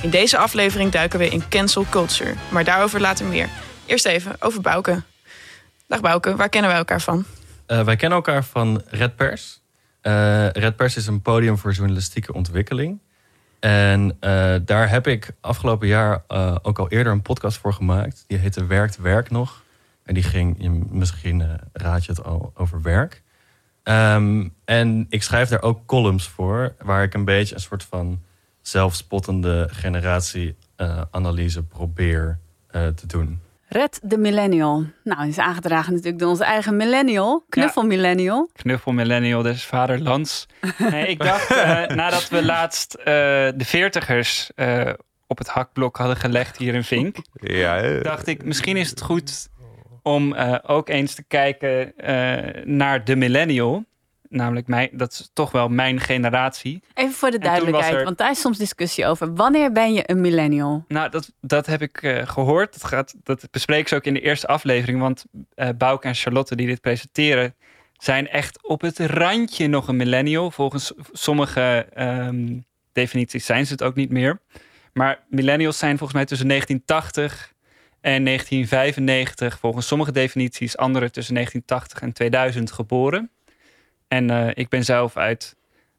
[0.01, 3.49] In deze aflevering duiken we in cancel culture, maar daarover later meer.
[3.85, 5.01] Eerst even over Bouke.
[5.87, 7.25] Dag Bouke, waar kennen wij elkaar van?
[7.65, 9.61] Eh, wij kennen elkaar van Red Pers.
[10.01, 12.99] Eh, Red Pers is een podium voor journalistieke ontwikkeling.
[13.59, 16.23] En eh, daar heb ik afgelopen jaar
[16.61, 18.23] ook al eerder een podcast voor gemaakt.
[18.27, 19.63] Die heette Werkt Werk nog.
[20.03, 23.21] En die ging, misschien raad je het al, over werk.
[23.83, 28.21] Ehm, en ik schrijf daar ook columns voor, waar ik een beetje een soort van
[28.61, 33.39] zelfspottende generatieanalyse probeer eh, te doen.
[33.67, 34.85] Red de Millennial.
[35.03, 37.45] Nou, is aangedragen natuurlijk door onze eigen millennial.
[37.49, 38.49] Knuffel millennial.
[38.53, 40.47] Knuffel Millennial des Vaderlands.
[40.91, 43.05] Nee, ik dacht, eh, nadat we laatst eh,
[43.55, 44.89] de veertigers eh,
[45.27, 49.01] op het hakblok hadden gelegd hier in Vink, Ja, eh, dacht ik, misschien is het
[49.01, 49.49] goed
[50.03, 53.85] om eh, ook eens te kijken eh, naar de millennial.
[54.31, 56.83] Namelijk, mijn, dat is toch wel mijn generatie.
[56.93, 59.35] Even voor de duidelijkheid, er- want daar is soms discussie over.
[59.35, 60.85] Wanneer ben je een millennial?
[60.87, 62.73] Nou, dat, dat heb ik eh, gehoord.
[62.73, 64.99] Dat, gaat, dat bespreken ze ook in de eerste aflevering.
[64.99, 67.55] Want eh Bouke en Charlotte die dit presenteren...
[67.97, 70.51] zijn echt op het randje nog een millennial.
[70.51, 72.59] Volgens sommige ehm,
[72.91, 74.39] definities zijn ze het ook niet meer.
[74.93, 77.53] Maar millennials zijn volgens mij tussen 1980
[78.01, 79.59] en 1995...
[79.59, 83.29] volgens sommige definities, andere tussen 1980 en 2000 geboren.
[84.11, 85.55] En eh, ik ben zelf uit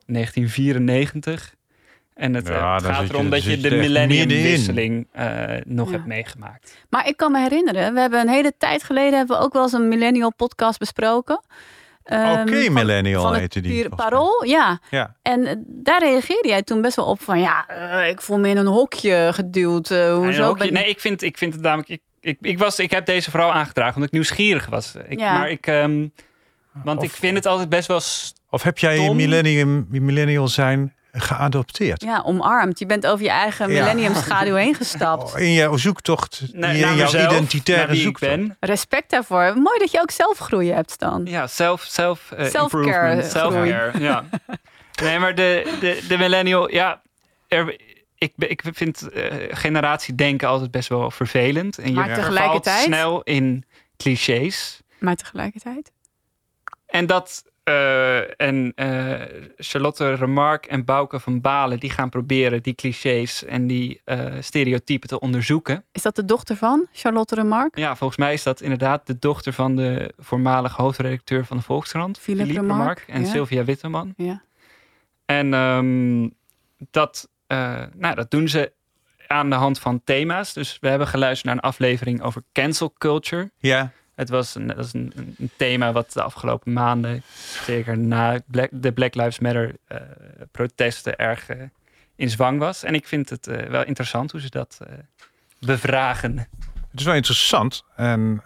[0.07, 1.55] 1994...
[2.15, 5.87] En het, eh, Ja, het dan gaat je- erom dat je de millenniumwisseling eh nog
[5.87, 5.93] Ja.
[5.95, 6.77] hebt meegemaakt.
[6.91, 9.19] Maar ik kan me herinneren, we hebben een hele tijd geleden...
[9.19, 11.41] hebben we ook wel eens een millennial podcast besproken.
[12.05, 14.81] Ehm, Oké, van- millennial van het heette die, Parool, ja.
[14.91, 15.17] Ja.
[15.23, 17.41] En daar reageerde jij toen best wel op van...
[17.41, 17.69] ja,
[18.05, 19.89] ik voel me in een hokje geduwd.
[19.89, 21.89] hoezo ben nee, ik vind, ik vind het namelijk.
[21.89, 24.95] Ik, ik, ik, was, ik heb deze vrouw aangedragen omdat ik nieuwsgierig was.
[25.09, 25.39] Ik, Ja.
[25.39, 25.67] Maar ik.
[25.67, 26.07] ehm,
[26.85, 28.01] want ik vind het altijd best wel.
[28.51, 32.03] Of heb jij millennium, je millennial zijn geadopteerd?
[32.03, 32.79] Ja, omarmd.
[32.79, 35.37] Je bent over je eigen millennium schaduw heen gestapt.
[35.39, 38.37] In jouw zoektocht, naar- in naar jouw mezelf, identitaire naar wie ik zoektocht.
[38.37, 38.57] ben.
[38.61, 39.53] Respect daarvoor.
[39.59, 41.25] Mooi dat je ook zelfgroei hebt, Stan.
[41.25, 43.91] Ja, self, self eh, Self-care.
[43.99, 44.25] Ja.
[45.03, 47.03] Nee, maar de, de, de millennial, ja,
[47.49, 47.81] er,
[48.19, 51.79] ik, ik vind eh generatiedenken altijd best wel vervelend.
[51.79, 53.65] En je Maar tegelijkertijd- snel in
[53.97, 54.81] clichés.
[54.99, 55.91] Maar tegelijkertijd...
[56.93, 59.21] En dat eh, en eh,
[59.57, 65.09] Charlotte Remarque en Bouke van Balen die gaan proberen die clichés en die eh, stereotypen
[65.09, 65.85] te onderzoeken.
[65.93, 67.81] Is dat de dochter van Charlotte Remarque?
[67.81, 72.19] Ja, volgens mij is dat inderdaad de dochter van de voormalige hoofdredacteur van de Volkskrant,
[72.19, 73.27] Philippe Philippe Remarque, en ja.
[73.27, 74.15] Sylvia Witteman.
[74.17, 74.43] Ja.
[75.25, 76.29] En ehm,
[76.91, 78.73] dat, eh, nou, dat doen ze
[79.27, 80.53] aan de hand van thema's.
[80.53, 83.51] Dus we hebben geluisterd naar een aflevering over cancel culture.
[83.57, 83.93] Ja.
[84.15, 87.23] Het was een, een, een- thema wat de afgelopen maanden,
[87.65, 90.01] zeker na Black, de Black Lives Matter eh,
[90.51, 91.63] protesten, erg eh,
[92.17, 92.83] in zwang was.
[92.83, 94.79] En ik vind het eh, wel interessant hoe ze dat
[95.59, 96.37] bevragen.
[96.91, 97.85] Het is wel interessant.
[97.97, 98.43] En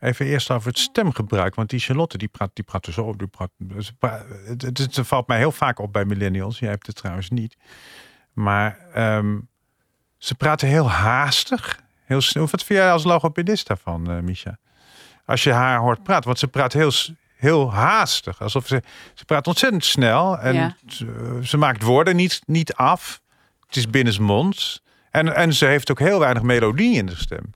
[0.00, 1.54] even eerst over het stemgebruik.
[1.54, 3.14] Want die Charlotte, die praat, die praat dus zo.
[3.16, 3.50] Die praat,
[4.58, 6.58] het valt mij heel vaak op bij millennials.
[6.58, 7.56] Jij hebt het trouwens niet.
[8.32, 9.38] Maar ehm,
[10.18, 11.80] ze praten heel haastig.
[12.10, 12.48] Heel snel.
[12.50, 14.58] Wat vind jij als logopedist daarvan, eh Misha?
[15.26, 16.24] Als je haar hoort praten.
[16.24, 16.92] Want ze praat heel,
[17.36, 18.42] heel haastig.
[18.42, 18.82] Alsof ze,
[19.14, 20.38] ze praat ontzettend snel.
[20.38, 20.76] En Ja.
[20.88, 23.20] ze, ze maakt woorden niet, niet af.
[23.66, 24.82] Het is binnensmonds.
[25.10, 27.54] En, en ze heeft ook heel weinig melodie in de stem.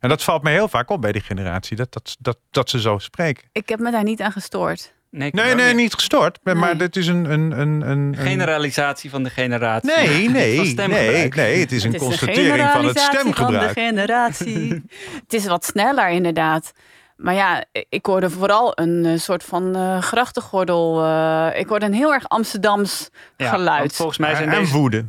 [0.00, 1.76] En dat valt mij heel vaak op bij die generatie.
[1.76, 3.44] Dat, dat, dat, dat ze zo spreken.
[3.52, 4.92] Ik heb me daar niet aan gestoord.
[5.12, 5.74] Nee, Nee, niet.
[5.76, 6.38] niet gestoord.
[6.42, 7.24] Maar, maar dit is een...
[7.30, 9.90] een, een, een, Generalisatie van de generatie.
[9.96, 11.34] Nee, nee, nee, stemgebruik.
[11.34, 11.60] nee.
[11.60, 13.62] Het is een constatering van het generalisatie stemgebruik.
[13.64, 14.82] Van de generatie.
[15.24, 16.72] het is wat sneller inderdaad.
[17.16, 21.04] Maar ja, ik hoorde vooral een eh, soort van eh, grachtengordel.
[21.04, 23.94] eh, ik hoorde een heel erg Amsterdams Ja, geluid.
[23.94, 24.72] volgens mij zijn en deze...
[24.72, 25.04] woede.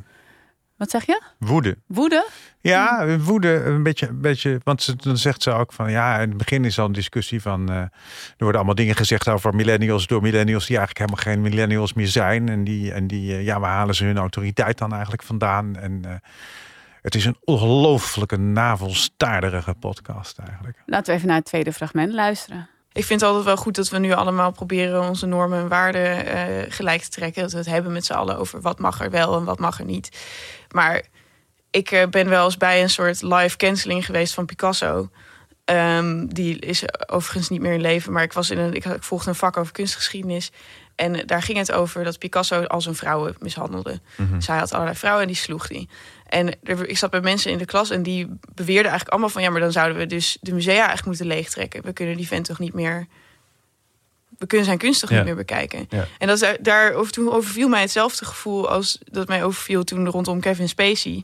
[0.78, 1.22] Wat zeg je?
[1.40, 1.78] Woede.
[1.88, 2.26] Woede?
[2.64, 4.60] Ja, woede, een beetje, een beetje.
[4.64, 7.42] Want ze, dan zegt ze ook van ja, in het begin is al een discussie
[7.42, 7.70] van.
[7.70, 7.90] eh, er
[8.38, 12.50] worden allemaal dingen gezegd over millennials door millennials die eigenlijk helemaal geen millennials meer zijn.
[12.50, 15.76] En die, en die eh, ja, waar halen ze hun autoriteit dan eigenlijk vandaan?
[15.76, 16.12] En eh,
[17.02, 20.78] het is een ongelooflijke navelstaarderige podcast eigenlijk.
[20.86, 22.68] Laten we even naar het tweede fragment luisteren.
[22.92, 26.26] Ik vind het altijd wel goed dat we nu allemaal proberen onze normen en waarden
[26.26, 27.42] eh, gelijk te trekken.
[27.42, 29.80] Dat we het hebben met z'n allen over wat mag er wel en wat mag
[29.80, 30.18] er niet.
[30.72, 31.04] Maar
[31.74, 35.10] ik eh, ben wel eens bij een soort live canceling geweest van Picasso.
[35.66, 39.04] Ehm, die is overigens niet meer in leven, maar ik, was in een, ik, ik
[39.04, 40.52] volgde een vak over kunstgeschiedenis.
[40.96, 44.02] En daar ging het over dat Picasso al zijn vrouwen mishandelde.
[44.16, 44.42] Mhm.
[44.46, 45.90] Hij had allerlei vrouwen en die sloeg die.
[46.28, 49.42] En er, ik zat bij mensen in de klas en die beweerden eigenlijk allemaal van...
[49.42, 51.84] ja, maar dan zouden we dus de musea eigenlijk moeten leegtrekken.
[51.84, 53.08] We kunnen die vent toch niet meer...
[54.38, 55.16] We kunnen zijn kunst toch Ja.
[55.16, 55.86] niet meer bekijken.
[55.90, 56.08] Ja.
[56.18, 58.70] En dat, is- daar over, toen overviel mij hetzelfde gevoel...
[58.70, 61.24] als dat mij overviel toen rondom Kevin Spacey...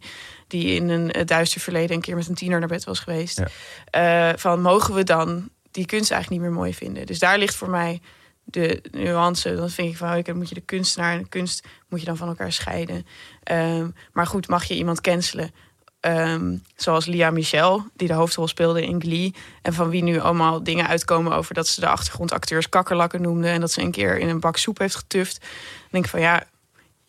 [0.49, 3.43] die in een eh, duister verleden een keer met een tiener naar bed was geweest.
[3.89, 7.05] Eh, van, mogen we dan die kunst eigenlijk niet meer mooi vinden?
[7.05, 8.01] Dus daar ligt voor mij
[8.43, 9.55] de nuance.
[9.55, 12.05] Dan vind ik van, oké, dan moet je de kunstenaar en de kunst moet je
[12.05, 13.05] dan van elkaar scheiden.
[13.43, 15.51] Ehm, maar goed, mag je iemand cancelen?
[15.99, 19.33] Ehm, zoals Lia Michel, die de hoofdrol speelde in Glee.
[19.61, 23.47] En van wie nu allemaal dingen uitkomen over dat ze de achtergrondacteurs kakkerlakken noemde.
[23.47, 25.39] En dat ze een keer in een bak soep heeft getuft.
[25.39, 25.49] Dan
[25.89, 26.43] denk ik van ja,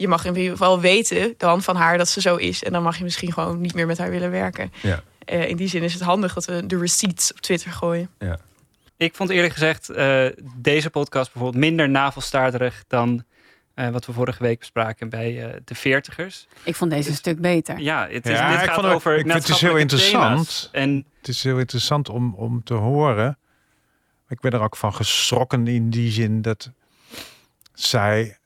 [0.00, 2.62] je mag in ieder geval weten dan van haar dat ze zo is.
[2.62, 4.72] En dan mag je misschien gewoon niet meer met haar willen werken.
[4.82, 5.02] Ja.
[5.24, 8.10] Eh, in die zin is het handig dat we de receipts op Twitter gooien.
[8.18, 8.38] Ja.
[8.96, 13.24] Ik vond eerlijk gezegd eh, deze podcast bijvoorbeeld minder navelstaarderig dan
[13.74, 16.46] eh, wat we vorige week bespraken bij eh, de veertigers.
[16.62, 17.78] Ik vond deze een stuk beter.
[17.78, 19.76] Ja, het is, Ja, dit ik gaat vond het- over ik vind het is heel
[19.76, 20.68] interessant.
[20.72, 23.38] En Het is heel interessant om, om te horen.
[24.28, 26.70] Ik ben er ook van geschrokken in die zin dat
[27.74, 28.38] zij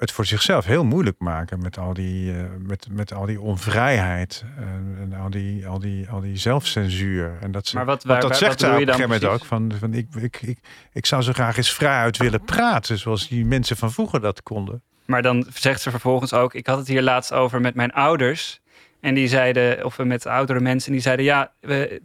[0.00, 4.44] het voor zichzelf heel moeilijk maken met al die, eh, met, met al die onvrijheid
[4.56, 4.62] eh,
[5.02, 7.38] en al die, al die, al die zelfcensuur.
[7.40, 9.24] En dat ze, Maar wat- waar- dat waar- zegt wat zij op een gegeven moment
[9.24, 9.44] ook.
[9.44, 10.58] Van, van ik, ik, ik,
[10.92, 14.82] ik zou zo graag eens vrijuit willen praten, zoals die mensen van vroeger dat konden.
[15.04, 18.60] Maar dan zegt ze vervolgens ook: Ik had het hier laatst over met mijn ouders.
[19.00, 22.00] En die zeiden, of met oudere mensen, die zeiden: Ja, we,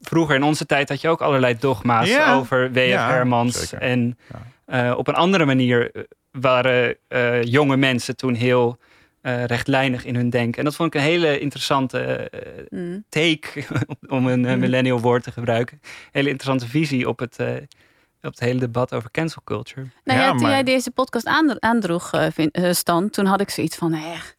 [0.00, 2.34] vroeger in onze tijd had je ook allerlei dogma's Ja.
[2.34, 2.86] over W.F.
[2.86, 3.58] Ja, Hermans.
[3.68, 3.78] zeker.
[3.86, 4.18] En
[4.64, 6.06] eh, op een andere manier
[6.40, 8.78] waren eh, jonge mensen toen heel
[9.20, 10.58] eh, rechtlijnig in hun denken.
[10.58, 13.04] En dat vond ik een hele interessante eh, Mm.
[13.08, 13.64] take,
[14.16, 14.58] om een Mm.
[14.58, 15.80] millennial woord te gebruiken.
[16.12, 17.46] Hele interessante visie op het, eh,
[18.22, 19.86] op het hele debat over cancel culture.
[20.04, 22.10] Nou ja, toen jij deze podcast aandro- aandroeg,
[22.70, 24.36] Stan, toen had ik zoiets van, echt,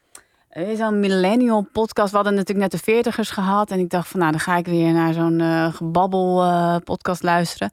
[0.49, 2.09] is een millennial podcast.
[2.09, 3.71] We hadden natuurlijk net de veertigers gehad.
[3.71, 7.23] En ik dacht van, nou, dan ga ik weer naar zo'n eh, gebabbel eh, podcast
[7.23, 7.71] luisteren.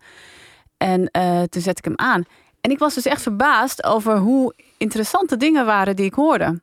[0.77, 2.25] En eh, toen zet ik hem aan.
[2.67, 6.61] En ik was dus echt verbaasd over hoe interessante dingen waren die ik hoorde.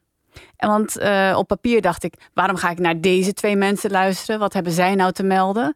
[0.57, 4.39] En want eh, op papier dacht ik, waarom ga ik naar deze twee mensen luisteren?
[4.39, 5.75] Wat hebben zij nou te melden?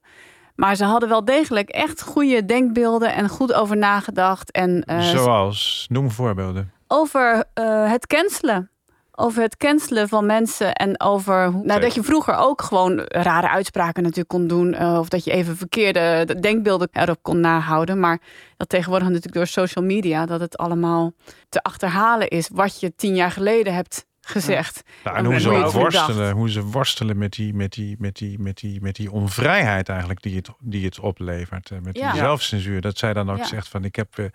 [0.55, 4.51] Maar ze hadden wel degelijk echt goede denkbeelden en goed over nagedacht.
[4.51, 6.71] En eh, Zoals, noem voorbeelden.
[6.87, 8.69] over eh, het cancelen.
[9.19, 13.49] Over het cancelen van mensen en over hoe, nou, dat je vroeger ook gewoon rare
[13.49, 14.73] uitspraken natuurlijk kon doen.
[14.73, 17.99] eh, of dat je even verkeerde denkbeelden erop kon nahouden.
[17.99, 18.21] Maar
[18.57, 21.13] dat tegenwoordig natuurlijk door social media, dat het allemaal
[21.49, 24.81] te achterhalen is wat je tien jaar geleden hebt gezegd.
[25.03, 28.57] En hoe ze ook worstelen, hoe ze worstelen met die, met die, met die, met
[28.57, 31.71] die, met die onvrijheid eigenlijk die het, die het oplevert.
[31.71, 32.15] eh, Met Ja.
[32.15, 32.81] zelfcensuur.
[32.81, 33.45] Dat zij dan ook Ja.
[33.45, 34.25] zegt van ik heb, eh,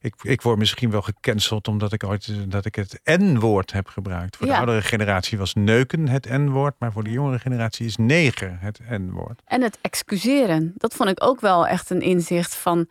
[0.00, 3.86] ik, ik word misschien wel gecanceld omdat ik ooit eh, dat ik het N-woord heb
[3.88, 4.36] gebruikt.
[4.36, 8.56] Voor de oudere generatie was neuken het N-woord, maar voor de jongere generatie is neger
[8.60, 9.42] het N-woord.
[9.44, 10.72] En het excuseren.
[10.76, 12.88] Dat vond ik ook wel echt een inzicht van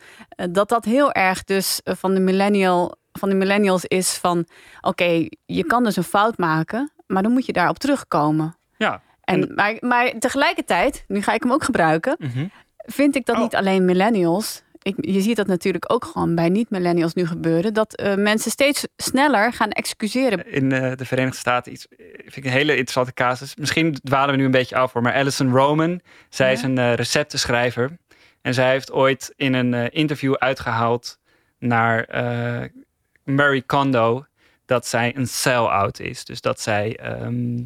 [0.51, 4.45] dat dat heel erg dus van de millennial van de millennials is van
[4.81, 8.55] oké, je kan dus een fout maken, maar dan moet je daarop terugkomen.
[8.77, 9.01] Ja.
[9.23, 12.45] En, maar, maar tegelijkertijd, nu ga ik hem ook gebruiken, Mhm.
[12.77, 13.41] vind ik dat Oh.
[13.41, 14.63] niet alleen millennials.
[14.81, 17.73] Ik, je ziet dat natuurlijk ook gewoon bij niet-millennials nu gebeuren.
[17.73, 20.51] Dat eh, mensen steeds sneller gaan excuseren.
[20.51, 21.87] in eh, de Verenigde Staten iets.
[21.87, 23.55] eh, Vind ik een hele interessante casus.
[23.55, 27.97] Misschien dwalen we nu een beetje af voor, maar Alison Roman, zij is een receptenschrijver.
[28.41, 31.19] En zij heeft ooit in een interview uitgehaald
[31.59, 32.05] naar
[33.23, 34.25] Marie Kondo
[34.65, 36.25] dat zij een sell-out is.
[36.25, 37.63] Dus dat zij ehm,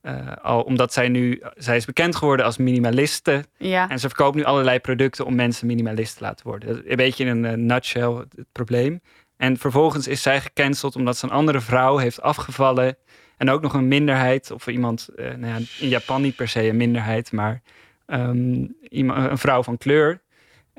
[0.00, 3.44] eh, al omdat zij nu, zij is bekend geworden als minimaliste.
[3.56, 3.88] Ja.
[3.88, 6.68] En ze verkoopt nu allerlei producten om mensen minimalist te laten worden.
[6.68, 9.00] Dat is Een beetje in een eh, nutshell het, het probleem.
[9.36, 12.96] En vervolgens is zij gecanceld omdat ze een andere vrouw heeft afgevallen.
[13.36, 16.68] En ook nog een minderheid, of iemand, eh, nou ja, in Japan niet per se
[16.68, 17.62] een minderheid, maar
[18.06, 20.20] ehm, iemand, een vrouw van kleur.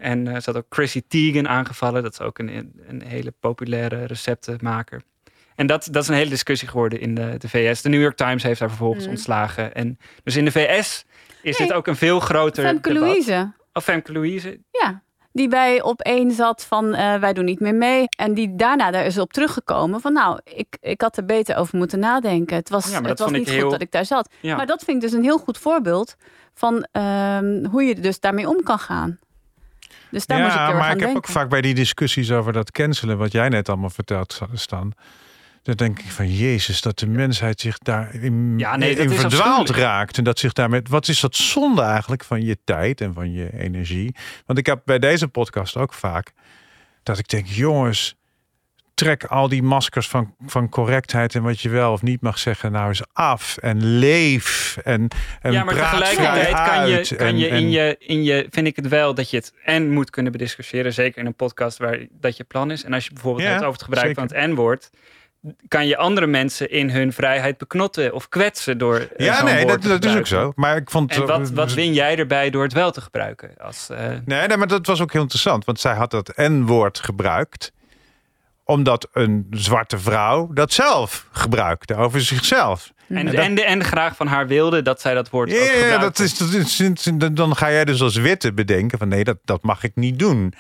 [0.01, 2.03] En eh, ze had ook Chrissy Teigen aangevallen.
[2.03, 5.01] Dat is ook een, een hele populaire receptenmaker.
[5.55, 7.81] En dat, dat is een hele discussie geworden in de, de VS.
[7.81, 9.09] De New York Times heeft haar vervolgens Mm.
[9.11, 9.73] ontslagen.
[9.73, 11.05] En dus in de VS
[11.41, 13.07] is dit ook een veel groter Femke debat.
[13.07, 13.51] Louise.
[13.73, 14.59] Of Femke Louise.
[14.71, 15.01] Ja,
[15.33, 18.05] die bij op één zat van eh, wij doen niet meer mee.
[18.17, 21.77] En die daarna daar is op teruggekomen van nou, ik, ik had er beter over
[21.77, 22.55] moeten nadenken.
[22.55, 24.29] Het was, Ja, het was niet goed heel- dat ik daar zat.
[24.39, 24.55] Ja.
[24.55, 26.15] Maar dat vind ik dus een heel goed voorbeeld
[26.53, 29.19] van ehm, hoe je dus daarmee om kan gaan.
[30.12, 31.74] Dus daar ja, moet ik heel erg maar aan ik heb ook vaak bij die
[31.74, 34.93] discussies over dat cancelen, wat jij net allemaal vertelt staan.
[35.63, 39.12] Dan denk ik van Jezus, dat de mensheid zich daar in, Ja, nee, dat in
[39.12, 40.17] is verdwaald raakt.
[40.17, 40.82] En dat zich daarmee.
[40.89, 44.15] Wat is dat zonde eigenlijk van je tijd en van je energie?
[44.45, 46.32] Want ik heb bij deze podcast ook vaak
[47.04, 48.15] dat ik denk, jongens,
[48.93, 52.71] trek al die maskers van, van correctheid en wat je wel of niet mag zeggen,
[52.71, 53.58] nou eens af.
[53.58, 54.77] En leef.
[54.84, 55.08] En,
[55.41, 58.67] en ja, maar tegelijkertijd kan je, kan En- je, in en- je in je, vind
[58.67, 60.93] ik het wel dat je het en moet kunnen bediscussiëren.
[60.93, 62.84] Zeker in een podcast waar dat je plan is.
[62.84, 64.27] En als je bijvoorbeeld Ja, hebt over het gebruik zeker.
[64.30, 64.89] van het N-woord,
[65.67, 68.95] kan je andere mensen in hun vrijheid beknotten of kwetsen door.
[69.15, 70.51] eh, Ja, nee, dat, dat is ook zo.
[70.56, 73.51] Maar ik vond En wat, wat win jij erbij door het wel te gebruiken?
[73.58, 75.65] Als, eh, Nee, nee, maar dat was ook heel interessant.
[75.65, 77.71] Want zij had dat N-woord gebruikt.
[78.63, 82.91] Omdat een zwarte vrouw dat zelf gebruikte over zichzelf.
[83.10, 85.58] en, dat- en, de, en graag van haar wilde dat zij dat woord ook
[85.89, 86.78] Ja, dat is, dat is,
[87.17, 90.19] dan- dan ga jij dus als witte bedenken van nee, dat, dat mag ik niet
[90.19, 90.54] doen.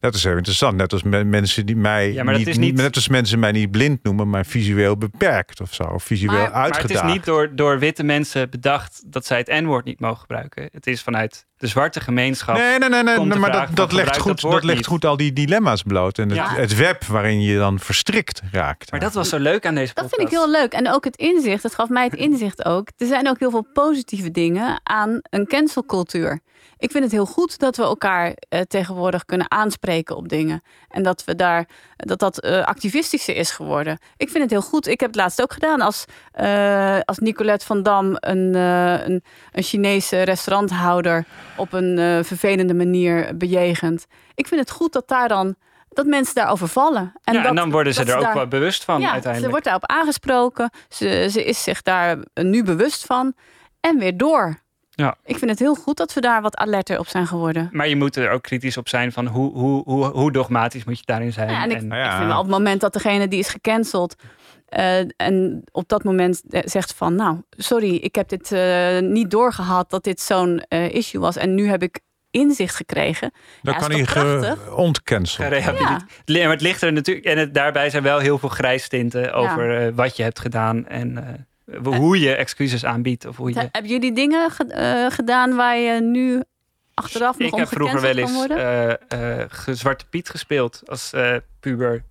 [0.00, 0.76] Dat is heel interessant.
[0.76, 3.38] Net als me- mensen die mij Ja, maar dat niet, is niet- net als mensen
[3.38, 7.06] mij niet blind noemen, maar visueel beperkt of zo, of visueel Maar, maar het uitgedaagd.
[7.06, 10.68] is niet door, door witte mensen bedacht dat zij het N-woord niet mogen gebruiken.
[10.72, 12.56] Het is vanuit de zwarte gemeenschap.
[12.56, 14.86] Nee, nee, nee, nee, maar dat, dat legt, goed, dat, legt niet.
[14.86, 16.18] goed al die dilemma's bloot.
[16.18, 16.54] En het, Ja.
[16.54, 18.90] het web waarin je dan verstrikt raakt.
[18.90, 20.14] Maar dat was zo leuk aan deze Dat podcast.
[20.20, 20.72] vind ik heel leuk.
[20.72, 22.88] En ook het inzicht, het gaf mij het inzicht ook.
[22.96, 26.40] Er zijn ook heel veel positieve dingen aan een cancelcultuur.
[26.78, 30.62] Ik vind het heel goed dat we elkaar eh, tegenwoordig kunnen aanspreken op dingen.
[30.88, 33.98] En dat we daar, dat dat eh, activistischer is geworden.
[34.16, 34.86] Ik vind het heel goed.
[34.86, 39.22] Ik heb het laatst ook gedaan als, eh, als Nicolette van Dam een, eh, een,
[39.52, 41.24] een Chinese restauranthouder
[41.56, 44.06] op een eh, vervelende manier bejegent.
[44.34, 45.54] Ik vind het goed dat daar dan
[45.88, 47.12] dat mensen daarover vallen.
[47.22, 49.44] ja, dat- en dan worden ze er ook daar- wel bewust van ja, uiteindelijk.
[49.44, 50.70] Ze wordt daarop aangesproken.
[50.88, 53.34] Ze, ze is zich daar nu bewust van.
[53.80, 54.62] En weer door.
[54.90, 55.16] Ja.
[55.24, 57.68] Ik vind het heel goed dat we daar wat alerter op zijn geworden.
[57.72, 60.98] Maar je moet er ook kritisch op zijn van hoe, hoe, hoe, hoe dogmatisch moet
[60.98, 61.50] je daarin zijn.
[61.50, 64.14] Ja, en ik, En- ik vind wel op het moment dat degene die is gecanceld...
[64.74, 67.14] eh, en op dat moment zegt van...
[67.14, 71.36] nou, sorry, ik heb dit eh, niet doorgehad dat dit zo'n eh, issue was.
[71.36, 73.30] En nu heb ik inzicht gekregen.
[73.62, 74.56] Dan Ja, kan hij ontcancelen.
[76.24, 76.42] Ja.
[76.42, 77.26] Maar het ligt er natuurlijk.
[77.26, 81.16] En het, daarbij zijn wel heel veel grijstinten over eh, wat je hebt gedaan en
[81.66, 83.26] eh, hoe je excuses aanbiedt.
[83.26, 83.68] Of hoe je...
[83.72, 86.42] Hebben jullie dingen ge- eh, gedaan waar je nu
[86.94, 88.56] achteraf nog Ik om heb vroeger wel eens worden?
[89.08, 92.02] eh, eh, ge- Zwarte Piet gespeeld als eh, puber.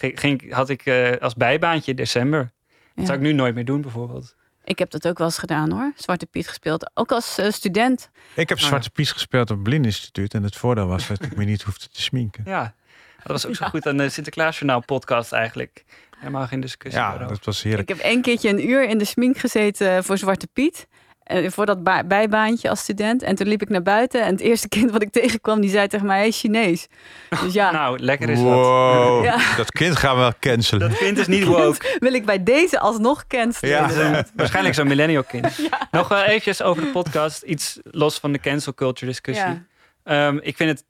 [0.00, 2.40] Ging, ging- had ik eh, als bijbaantje in december.
[2.40, 2.50] Dat
[2.94, 3.04] Ja.
[3.04, 4.34] zou ik nu nooit meer doen, bijvoorbeeld.
[4.64, 5.92] Ik heb dat ook wel eens gedaan hoor.
[5.96, 6.90] Zwarte Piet gespeeld.
[6.94, 8.10] Ook als eh, student.
[8.34, 10.34] Ik heb Oh, Zwarte Pies gespeeld op het Blindeninstituut.
[10.34, 12.42] En het voordeel was dat ik me niet hoefde te sminken.
[12.46, 12.74] Ja,
[13.16, 15.84] dat was ook zo goed aan de Sinterklaasjournaal podcast eigenlijk.
[16.18, 17.34] Helemaal geen discussie Ja, daarover.
[17.36, 17.90] dat was heerlijk.
[17.90, 20.86] Ik heb één keertje een uur in de smink gezeten voor Zwarte Piet.
[21.30, 23.22] Eh, voor dat ba- bijbaantje als student.
[23.22, 24.22] En toen liep ik naar buiten.
[24.22, 26.86] En het eerste kind wat ik tegenkwam, die zei tegen mij, hij is Chinees.
[27.42, 29.36] Dus ja, Nou, lekker is Wow, Ja.
[29.56, 30.88] dat kind gaan we wel cancelen.
[30.88, 30.98] dat.
[30.98, 31.96] Kind is niet woke.
[31.98, 33.70] wil ik bij deze alsnog cancelen.
[33.70, 33.86] Ja.
[33.86, 35.46] Dat een- waarschijnlijk zo'n millennial kind.
[35.90, 37.42] Nog wel eventjes over de podcast.
[37.42, 39.46] Iets los van de cancel culture discussie.
[39.46, 39.64] Ja.
[40.04, 40.84] Ehm, ik vind het,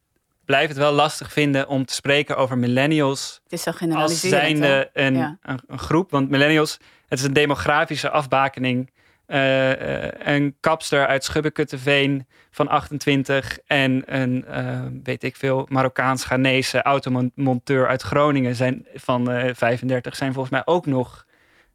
[0.45, 4.41] blijf het wel lastig vinden om te spreken over millennials Het is zo als generaliserend.
[4.43, 5.05] zijnde hè?
[5.07, 5.37] een, Ja.
[5.43, 6.11] een, een groep.
[6.11, 8.91] Want millennials, het is een demografische afbakening.
[9.31, 16.83] Eh, eh, een kapster uit Schubbekutteveen van 28 en een, eh, weet ik veel, Marokkaans-Ghanese
[16.83, 21.27] automonteur uit Groningen zijn, van eh 35 zijn volgens mij ook nog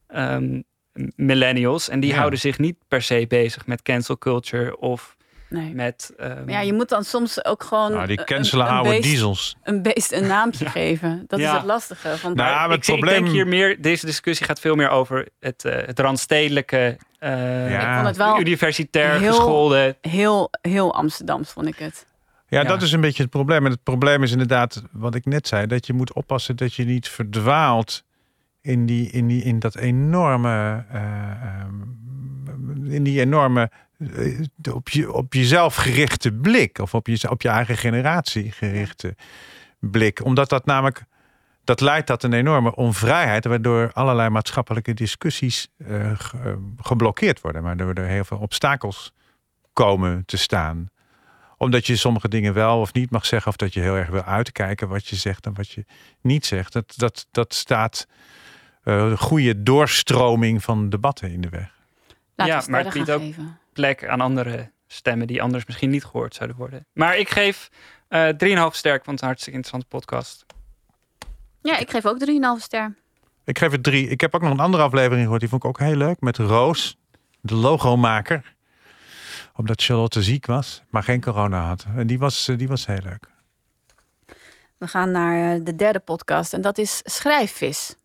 [0.08, 0.62] ehm,
[1.16, 1.89] millennials.
[1.89, 2.18] En die Ja.
[2.18, 5.14] houden zich niet per se bezig met cancel culture of
[5.50, 5.74] Nee.
[5.74, 6.14] met...
[6.18, 9.56] ehm, ja, je moet dan soms ook gewoon Nou, die cancelen oude beest, diesels.
[9.64, 11.24] een beest een naamje geven.
[11.28, 11.50] Dat Ja.
[11.52, 12.08] is het lastige.
[12.22, 12.36] Want Nou,
[12.68, 16.00] Maar ik, ik denk hier meer, deze discussie gaat veel meer over het, eh, het
[16.00, 17.88] randstedelijke, eh, Ja.
[17.89, 19.98] ik vond het wel universitair heel- geschoolde.
[20.02, 22.06] heel, heel Amsterdams vond ik het.
[22.48, 22.68] Ja, Ja.
[22.68, 23.66] dat is een beetje het probleem.
[23.66, 26.86] En het probleem is inderdaad, wat ik net zei, dat je moet oppassen dat je
[26.86, 28.04] niet verdwaalt
[28.62, 33.70] in, die, in, die, in dat enorme, eh, ehm, in die enorme,
[34.72, 36.80] op, je, op jezelf gerichte blik.
[36.80, 39.16] Of op je, op je eigen generatie gerichte
[39.80, 40.26] blik.
[40.26, 41.06] Omdat dat namelijk,
[41.64, 46.18] dat leidt tot een enorme onvrijheid, waardoor allerlei maatschappelijke discussies eh, eh,
[46.78, 49.14] geblokkeerd worden, waardoor er heel veel obstakels
[49.74, 50.89] komen te staan.
[51.58, 54.24] Omdat je sommige dingen wel of niet mag zeggen, of dat je heel erg wil
[54.24, 55.86] uitkijken wat je zegt en wat je
[56.22, 56.74] niet zegt.
[56.74, 58.08] Dat, dat, dat staat
[58.84, 61.74] eh, een goede doorstroming van debatten in de weg.
[62.36, 63.58] Ja, maar het biedt ook geven.
[63.76, 66.86] Plek aan andere stemmen die anders misschien niet gehoord zouden worden.
[66.94, 67.70] Maar ik geef
[68.08, 70.46] eh 3,5 sterk, want het is een hartstikke interessante podcast.
[71.62, 72.96] Ja, ik geef ook 3,5 ster.
[73.44, 74.08] Ik geef het drie.
[74.08, 75.40] Ik heb ook nog een andere aflevering gehoord.
[75.40, 76.20] Die vond ik ook heel leuk.
[76.20, 76.98] Met Roos,
[77.42, 78.56] de logomaker.
[79.56, 81.86] Omdat Charlotte ziek was, maar geen corona had.
[81.96, 83.28] En die was, eh, die was heel leuk.
[84.78, 87.96] We gaan naar eh, de derde podcast en dat is Schrijfvis.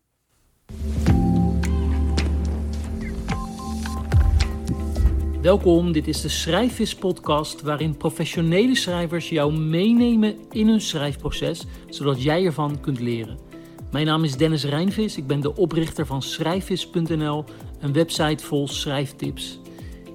[5.41, 12.23] Welkom, dit is de Schrijfvis podcast waarin professionele schrijvers jou meenemen in hun schrijfproces, zodat
[12.23, 13.37] jij ervan kunt leren.
[13.91, 17.45] Mijn naam is Dennis Rijnvis, ik ben de oprichter van schrijfvis.nl,
[17.79, 19.59] een website vol schrijftips.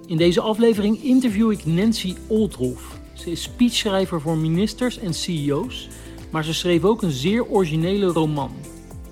[0.07, 2.99] In deze aflevering interview ik Nancy Oldhoff.
[3.13, 5.89] Ze is speechschrijver voor ministers en CEO's,
[6.31, 8.51] maar ze schreef ook een zeer originele roman.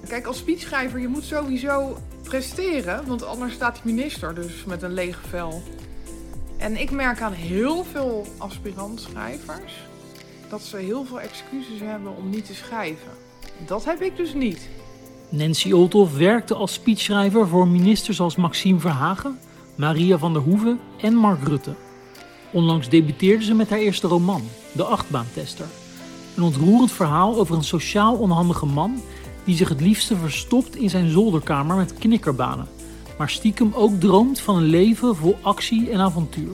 [0.09, 4.95] Kijk, als speechschrijver, je moet sowieso presteren, want anders staat die minister dus met een
[4.95, 5.63] lege vel.
[6.57, 9.73] En ik merk aan heel veel aspirant-schrijvers
[10.49, 13.13] dat ze heel veel excuses hebben om niet te schrijven.
[13.67, 14.69] Dat heb ik dus niet.
[15.29, 19.39] Nancy Oldhoff werkte als speechschrijver voor ministers als Maxime Verhagen,
[19.75, 21.75] Maria van der Hoeven en Mark Rutte.
[22.53, 24.43] Onlangs debuteerde ze met haar eerste roman,
[24.73, 25.67] De Achtbaantester.
[26.37, 29.03] Een ontroerend verhaal over een sociaal onhandige man
[29.45, 32.69] die zich het liefste verstopt in zijn zolderkamer met knikkerbanen,
[33.19, 36.53] maar stiekem ook droomt van een leven vol actie en avontuur.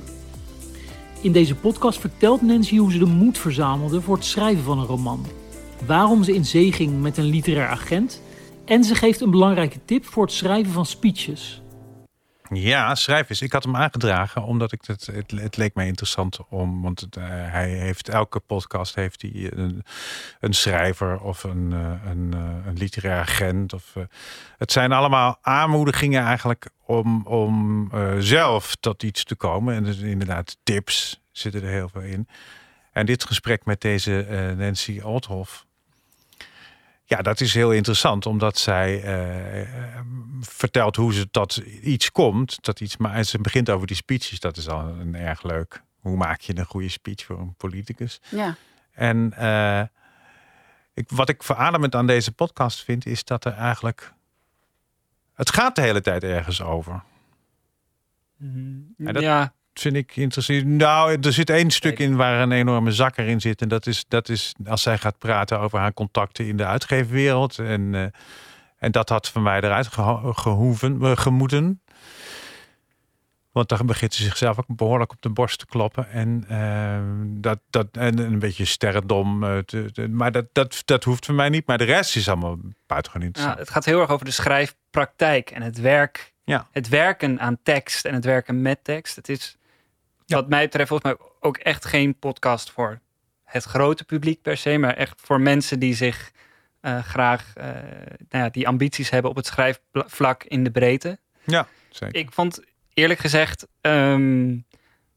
[1.20, 4.86] In deze podcast vertelt Nancy hoe ze de moed verzamelde voor het schrijven van een
[4.86, 5.26] roman,
[5.86, 8.22] waarom ze in zee ging met een literair agent
[8.64, 11.62] en ze geeft een belangrijke tip voor het schrijven van speeches.
[12.52, 13.42] Ja, schrijvers.
[13.42, 16.82] Ik had hem aangedragen omdat ik het, het, leek mij interessant om.
[16.82, 19.52] Want het, eh, hij heeft elke podcast heeft hij
[20.40, 23.72] een, schrijver of een, eh, een, eh, een literair agent.
[23.72, 23.94] Of,
[24.58, 29.74] het zijn allemaal aanmoedigingen eigenlijk om, om zelf tot iets te komen.
[29.74, 32.28] En dus inderdaad, tips zitten er heel veel in.
[32.92, 35.66] En dit gesprek met deze Nancy Oldhoff.
[37.10, 40.00] Ja, dat is heel interessant, omdat zij eh,
[40.40, 42.64] vertelt hoe ze tot iets komt.
[42.64, 45.82] Dat iets, maar ze begint over die speeches, dat is al een erg leuk.
[46.00, 48.20] Hoe maak je een goede speech voor een politicus?
[48.28, 48.56] Ja.
[48.92, 49.82] En eh,
[50.94, 54.12] ik, wat ik verademend aan deze podcast vind, is dat er eigenlijk.
[55.34, 57.02] Het gaat de hele tijd ergens over.
[58.40, 59.54] En dat ja.
[59.80, 60.64] Vind ik interessant.
[60.64, 63.60] Nou, er zit één stuk in waar een enorme zakker in zit.
[63.62, 67.58] En dat is, dat is als zij gaat praten over haar contacten in de uitgeefwereld.
[67.58, 68.04] En, eh,
[68.78, 71.82] en dat had van mij eruit geho- gehoeven, eh, gemoeten.
[73.52, 76.10] Want dan begint ze zichzelf ook behoorlijk op de borst te kloppen.
[76.10, 79.40] En, eh, dat, dat, en een beetje sterrendom.
[79.64, 81.66] te, te- maar dat, dat, dat hoeft voor mij niet.
[81.66, 82.56] Maar de rest is allemaal
[82.86, 83.58] buitengewoon Ja, interessant.
[83.58, 86.32] het gaat heel erg over de schrijfpraktijk en het werk.
[86.44, 86.68] Ja.
[86.70, 89.16] Het werken aan tekst en het werken met tekst.
[89.16, 89.56] Het is
[90.34, 93.00] wat mij betreft volgens mij ook echt geen podcast voor
[93.44, 96.30] het grote publiek per se, maar echt voor mensen die zich
[96.80, 97.66] eh, graag eh,
[98.28, 101.18] nou ja, die ambities hebben op het schrijfvlak in de breedte.
[101.44, 102.20] Ja, zeker.
[102.20, 102.60] Ik vond
[102.94, 104.58] eerlijk gezegd ehm,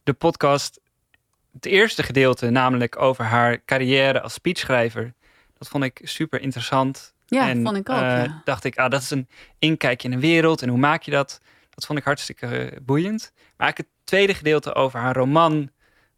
[0.03, 0.79] de podcast,
[1.53, 5.13] het eerste gedeelte, namelijk over haar carrière als speechschrijver,
[5.57, 7.13] dat vond ik super interessant.
[7.25, 8.41] Ja, en, vond ik ook, eh, ja.
[8.43, 9.27] Dacht ik, ah, dat is een
[9.59, 11.41] inkijkje in een wereld en hoe maak je dat?
[11.73, 13.31] Dat vond ik hartstikke eh, boeiend.
[13.33, 15.69] Maar eigenlijk het tweede gedeelte over haar roman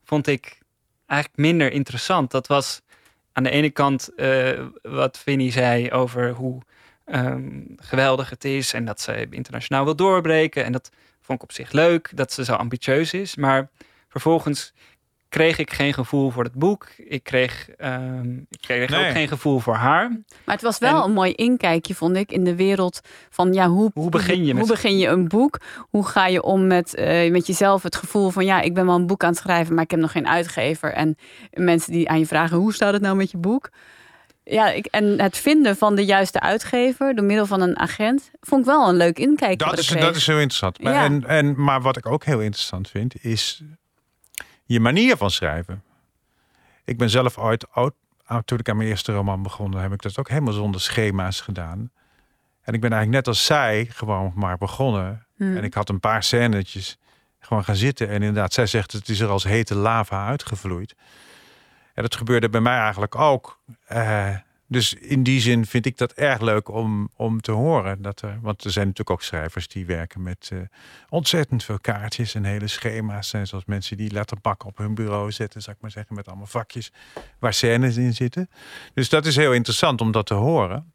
[0.04, 0.58] vond ik
[1.06, 2.32] eigenlijk minder interessant.
[2.32, 2.82] Dat was
[3.32, 6.62] aan de ene kant eh, wat Vinnie zei over hoe
[7.06, 10.64] ehm, geweldig het is en dat ze internationaal wil doorbreken.
[10.64, 10.92] En dat
[11.22, 13.36] vond ik op zich leuk, dat ze zo ambitieus is.
[13.36, 13.70] Maar
[14.08, 14.74] vervolgens
[15.36, 16.88] kreeg ik geen gevoel voor het boek.
[16.98, 19.06] Ik kreeg, ehm, ik kreeg Nee.
[19.06, 20.10] ook geen gevoel voor haar.
[20.46, 23.92] Maar het was wel een mooi inkijkje, vond ik, in de wereld van ja, hoe,
[23.94, 25.60] Hoe begin je met- hoe begin je een boek?
[25.90, 28.96] Hoe ga je om met, eh, met jezelf het gevoel van ja, ik ben wel
[28.96, 30.94] een boek aan het schrijven, maar ik heb nog geen uitgever.
[30.94, 31.16] En
[31.54, 33.70] mensen die aan je vragen, hoe staat het nou met je boek?
[34.44, 38.62] Ja, ik, en het vinden van de juiste uitgever door middel van een agent, vond
[38.62, 39.70] ik wel een leuk inkijkje.
[39.70, 40.78] Dat is, dat is heel interessant.
[40.82, 41.04] Ja.
[41.04, 43.62] en, en, maar wat ik ook heel interessant vind, is
[44.66, 45.84] je manier van schrijven.
[46.84, 47.94] Ik ben zelf ooit, oud,
[48.26, 51.42] oud- toen ik aan mijn eerste roman begon, heb ik dat ook helemaal zonder schema's
[51.42, 51.92] gedaan.
[52.62, 55.26] En ik ben eigenlijk net als zij gewoon maar begonnen.
[55.36, 55.58] Hmm.
[55.58, 56.98] En ik had een paar scènetjes
[57.40, 58.08] gewoon gaan zitten.
[58.08, 60.96] En inderdaad, zij zegt het is er als hete lava uitgevloeid.
[61.94, 63.60] En dat gebeurde bij mij eigenlijk ook.
[63.86, 64.36] Eh,
[64.68, 68.02] dus in die zin vind ik dat erg leuk om, om te horen.
[68.02, 70.60] Dat er, want er zijn natuurlijk ook schrijvers die werken met eh,
[71.10, 73.34] ontzettend veel kaartjes en hele schema's.
[73.34, 76.46] En zoals mensen die letterbakken op hun bureau zetten, zou ik maar zeggen, met allemaal
[76.46, 76.92] vakjes
[77.40, 78.50] waar scènes in zitten.
[78.94, 80.94] Dus dat is heel interessant om dat te horen.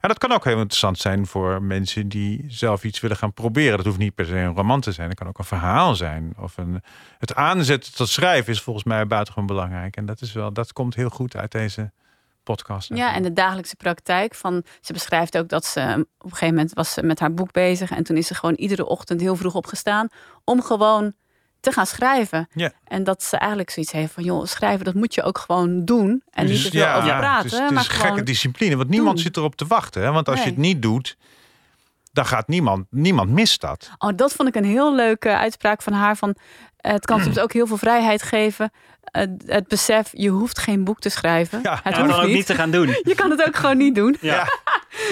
[0.00, 3.76] En dat kan ook heel interessant zijn voor mensen die zelf iets willen gaan proberen.
[3.76, 5.08] Dat hoeft niet per se een roman te zijn.
[5.08, 6.32] Het kan ook een verhaal zijn.
[6.38, 6.82] Of een,
[7.18, 9.96] het aanzetten tot schrijven is volgens mij buitengewoon belangrijk.
[9.96, 11.92] En dat, is wel, dat komt heel goed uit deze
[12.42, 12.88] podcast.
[12.94, 14.64] Ja, en de dagelijkse praktijk van.
[14.80, 15.80] Ze beschrijft ook dat ze
[16.18, 17.90] op een gegeven moment was ze met haar boek bezig.
[17.90, 20.08] En toen is ze gewoon iedere ochtend heel vroeg opgestaan.
[20.44, 21.14] Om gewoon
[21.60, 22.48] te gaan schrijven.
[22.52, 22.72] Ja.
[22.84, 26.22] En dat ze eigenlijk zoiets heeft van, joh, schrijven, dat moet je ook gewoon doen.
[26.30, 27.42] En niet te veel over praten.
[27.42, 29.24] Dus Het is, het is maar een gekke discipline, want niemand doen.
[29.24, 30.02] zit erop te wachten.
[30.02, 30.10] Hè?
[30.10, 31.16] Want als je het niet doet,
[32.12, 33.90] dan gaat niemand, niemand mist dat.
[33.98, 36.16] Oh, dat vond ik een heel leuke uitspraak van haar.
[36.16, 36.34] Van,
[36.76, 38.70] eh, het kan soms ook heel veel vrijheid geven.
[39.46, 41.58] Het besef, je hoeft geen boek te schrijven.
[41.62, 42.86] het Ja, hoeft dan ook niet te gaan doen.
[43.10, 44.16] Je kan het ook gewoon niet doen.
[44.20, 44.46] Ja,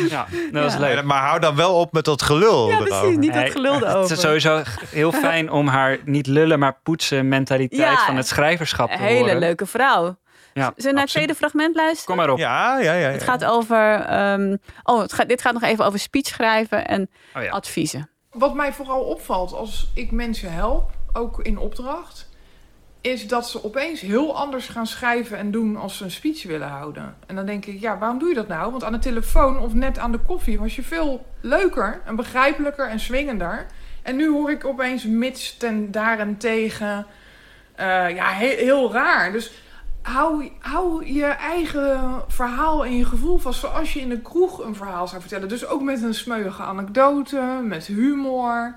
[0.08, 0.78] ja dat is Ja.
[0.78, 0.94] leuk.
[0.94, 2.68] Ja, Maar hou dan wel op met dat gelul.
[2.68, 2.98] Ja, erover.
[3.00, 6.78] precies, niet dat Nee, gelul Het is sowieso heel fijn om haar niet lullen, maar
[6.82, 9.38] poetsen mentaliteit Ja, van het schrijverschap te Een hele horen.
[9.38, 10.16] leuke vrouw.
[10.54, 12.04] Ja, Zullen we naar het tweede fragment luisteren?
[12.06, 12.38] Kom maar op.
[12.38, 13.08] Ja, ja, ja.
[13.08, 13.94] Het gaat over.
[14.00, 17.50] ehm, oh, het gaat, dit gaat nog even over speech schrijven en Oh ja.
[17.50, 18.08] adviezen.
[18.30, 22.28] Wat mij vooral opvalt als ik mensen help, ook in opdracht,
[23.00, 26.68] is dat ze opeens heel anders gaan schrijven en doen als ze een speech willen
[26.68, 27.16] houden.
[27.26, 28.70] En dan denk ik, ja, waarom doe je dat nou?
[28.70, 32.88] Want aan de telefoon of net aan de koffie was je veel leuker en begrijpelijker
[32.88, 33.66] en swingender.
[34.02, 37.06] En nu hoor ik opeens mits ten daarentegen.
[37.74, 39.32] eh ja, heel, heel raar.
[39.32, 39.52] Dus
[40.02, 44.74] hou, hou je eigen verhaal en je gevoel vast zoals je in de kroeg een
[44.76, 45.48] verhaal zou vertellen.
[45.48, 48.74] Dus ook met een smeuïge anekdote, met humor.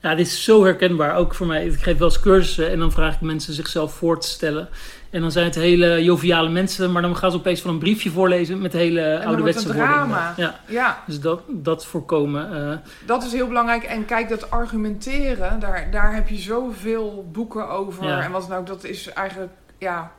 [0.00, 1.14] Ja, dit is zo herkenbaar.
[1.16, 1.66] Ook voor mij.
[1.66, 4.68] Ik geef wel eens cursussen en dan vraag ik mensen zichzelf voor te stellen.
[5.10, 8.10] En dan zijn het hele joviale mensen, maar dan gaan ze opeens van een briefje
[8.10, 9.84] voorlezen met hele ouderwetse woorden.
[9.84, 10.34] drama.
[10.36, 10.60] Ja.
[10.66, 11.02] Ja.
[11.06, 12.70] Dus dat, dat voorkomen.
[12.70, 13.82] eh, Dat is heel belangrijk.
[13.82, 18.04] En kijk, dat argumenteren, daar, daar heb je zoveel boeken over.
[18.04, 18.22] Ja.
[18.22, 20.12] En wat nou, dat is eigenlijk, ja,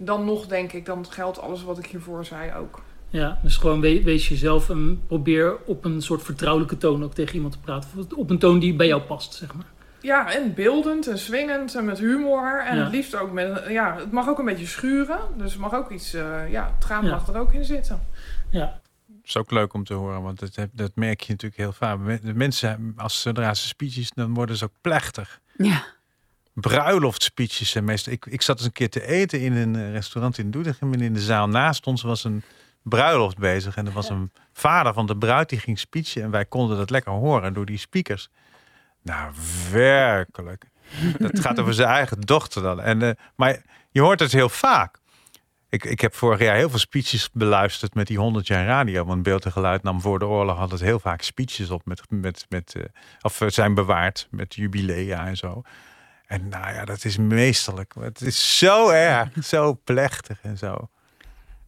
[0.00, 2.80] dan nog denk ik, dan geldt alles wat ik hiervoor zei ook.
[3.10, 7.34] Ja, dus gewoon we- wees jezelf en probeer op een soort vertrouwelijke toon ook tegen
[7.34, 7.90] iemand te praten.
[7.98, 9.64] Of Op een toon die bij jou past, zeg maar.
[10.00, 12.64] Ja, en beeldend en swingend en met humor.
[12.66, 12.82] En Ja.
[12.84, 15.18] het liefst ook met, ja, het mag ook een beetje schuren.
[15.36, 17.10] Dus het mag ook iets, eh, ja, traan Ja.
[17.10, 18.00] mag er ook in zitten.
[18.50, 18.80] Ja.
[19.06, 21.72] Dat is ook leuk om te horen, want dat, heb- dat merk je natuurlijk heel
[21.72, 22.22] vaak.
[22.22, 25.40] De mensen, als zodra ze speeches, dan worden ze ook plechtig.
[25.56, 25.84] Ja.
[26.60, 28.12] Bruiloftspeeches zijn meestal.
[28.12, 30.92] Ik, ik zat eens een keer te eten in een eh, restaurant in Doetinchem.
[30.92, 32.42] En in de zaal naast ons was een
[32.82, 33.76] bruiloft bezig.
[33.76, 36.22] En er was een vader van de bruid die ging speechen.
[36.22, 38.28] En wij konden dat lekker horen door die speakers.
[39.02, 39.32] Nou,
[39.72, 40.64] werkelijk.
[41.18, 42.80] Dat gaat over zijn eigen dochter dan.
[42.80, 44.98] En, eh, maar je hoort het heel vaak.
[45.68, 49.04] Ik, ik heb vorig jaar heel veel speeches beluisterd met die 100 jaar radio.
[49.04, 51.84] Want Beeld en Geluid nam voor de oorlog altijd heel vaak speeches op.
[51.84, 52.82] Met, met, met, eh,
[53.20, 55.62] of zijn bewaard met jubilea en zo.
[56.28, 57.94] En nou ja, dat is meesterlijk.
[58.00, 60.88] Het is zo erg, zo plechtig en zo.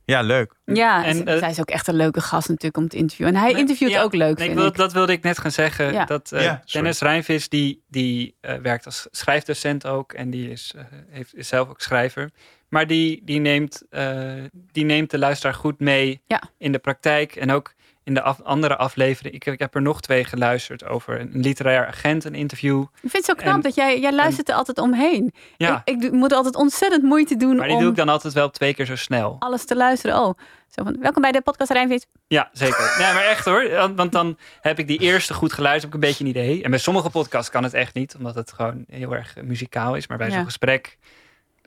[0.04, 0.54] Ja, leuk.
[0.64, 3.34] Ja, En, eh, zij is ook echt een leuke gast natuurlijk om te interviewen.
[3.34, 4.76] En hij interviewt Ja, ook leuk, nee, ik vind wil- ik.
[4.76, 5.92] Dat wilde ik net gaan zeggen.
[5.92, 6.04] Ja.
[6.04, 6.62] Dat eh, Ja.
[6.72, 10.12] Dennis Rijnvis, die, die eh, werkt als schrijfdocent ook.
[10.12, 12.30] En die is, eh, heeft, is zelf ook schrijver.
[12.68, 16.42] Maar die, die, neemt, eh, die neemt de luisteraar goed mee Ja.
[16.58, 17.36] in de praktijk.
[17.36, 17.72] En ook
[18.04, 19.34] in de af- andere afleveringen.
[19.34, 22.80] Ik, ik heb er nog twee geluisterd over een literair agent, een interview.
[22.82, 25.32] Ik vind het zo knap En- dat jij, jij luistert er altijd omheen.
[25.56, 25.82] Ja.
[25.84, 28.50] Ik, ik moet altijd ontzettend moeite doen Maar die om doe ik dan altijd wel
[28.50, 29.36] twee keer zo snel.
[29.38, 30.16] alles te luisteren.
[30.16, 30.38] Oh,
[30.68, 32.06] zo van, welkom bij de podcast Rijnvis.
[32.28, 32.94] Ja, zeker.
[33.00, 33.92] Ja, maar echt hoor.
[33.94, 36.62] Want- dan heb ik die eerste goed geluisterd, heb ik een beetje een idee.
[36.62, 39.94] En bij sommige podcasts kan het echt niet, omdat het gewoon heel erg eh, muzikaal
[39.94, 40.06] is.
[40.06, 40.34] Maar bij Ja.
[40.34, 40.98] zo'n gesprek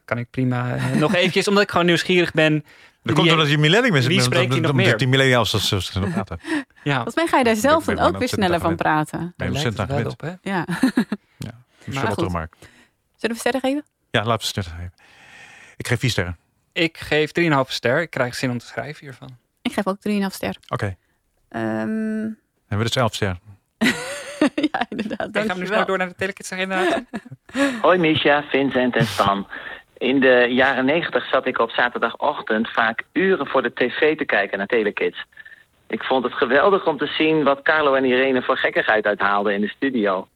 [0.06, 2.66] kan ik prima eh, nog eventjes, omdat ik gewoon nieuwsgierig ben.
[3.04, 4.08] Dat komt omdat je millennium is.
[4.08, 4.98] Wie spreekt hier nog meer?
[4.98, 6.40] Die millennials dat snel praten.
[6.84, 6.94] Ja.
[6.94, 9.34] Volgens mij ga je daar zelf dan ook weer sneller van praten.
[9.38, 10.08] Het aan wel gewend.
[10.08, 10.34] op, hè?
[10.42, 10.66] Ja.
[11.90, 12.48] Charlotte goed.
[13.16, 13.84] Zullen we sterren geven?
[14.12, 14.94] Ja, laten we sterren geven.
[15.78, 16.38] Ik geef vier sterren.
[16.72, 18.02] Ik geef 3,5 ster.
[18.02, 19.38] Ik krijg zin om te schrijven hiervan.
[19.62, 20.56] Ik geef ook 3,5 ster.
[20.68, 20.96] Oké,
[21.50, 22.30] Ehm,
[22.68, 23.40] hebben we dus elf sterren.
[24.72, 25.36] ja, inderdaad.
[25.36, 26.52] Ik ga nu snel door naar de telekids.
[27.82, 29.48] Hoi Misha, Vincent en Stan.
[30.04, 34.58] In de jaren negentig zat ik op zaterdagochtend vaak uren voor de tv te kijken
[34.58, 35.24] naar Telekids.
[35.88, 39.62] Ik vond het geweldig om te zien wat Carlo en Irene voor gekkigheid uithaalden in
[39.62, 40.28] de studio.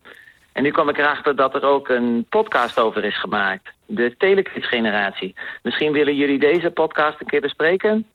[0.52, 3.70] En nu kwam ik erachter dat er ook een podcast over is gemaakt.
[3.86, 5.36] De Telekids-generatie.
[5.64, 8.08] Misschien willen jullie deze podcast een keer bespreken?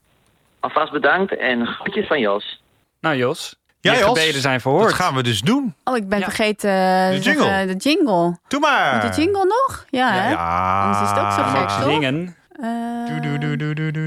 [0.61, 2.63] Alvast bedankt en groetjes van Jos.
[3.01, 4.85] Nou Jos, Ja, je Jos, gebeden zijn verhoord.
[4.85, 5.75] Dat gaan we dus doen.
[5.85, 6.25] Oh, ik ben Ja.
[6.25, 7.67] vergeten eh, De zeggen, jingle.
[7.67, 8.39] de jingle.
[8.49, 8.93] Doe maar.
[9.05, 9.85] Moet de jingle nog?
[9.91, 10.31] Ja, hè?
[10.31, 11.51] Ja, Anders is het ook zo ja.
[11.67, 11.83] gek, toch?
[11.83, 12.37] zingen.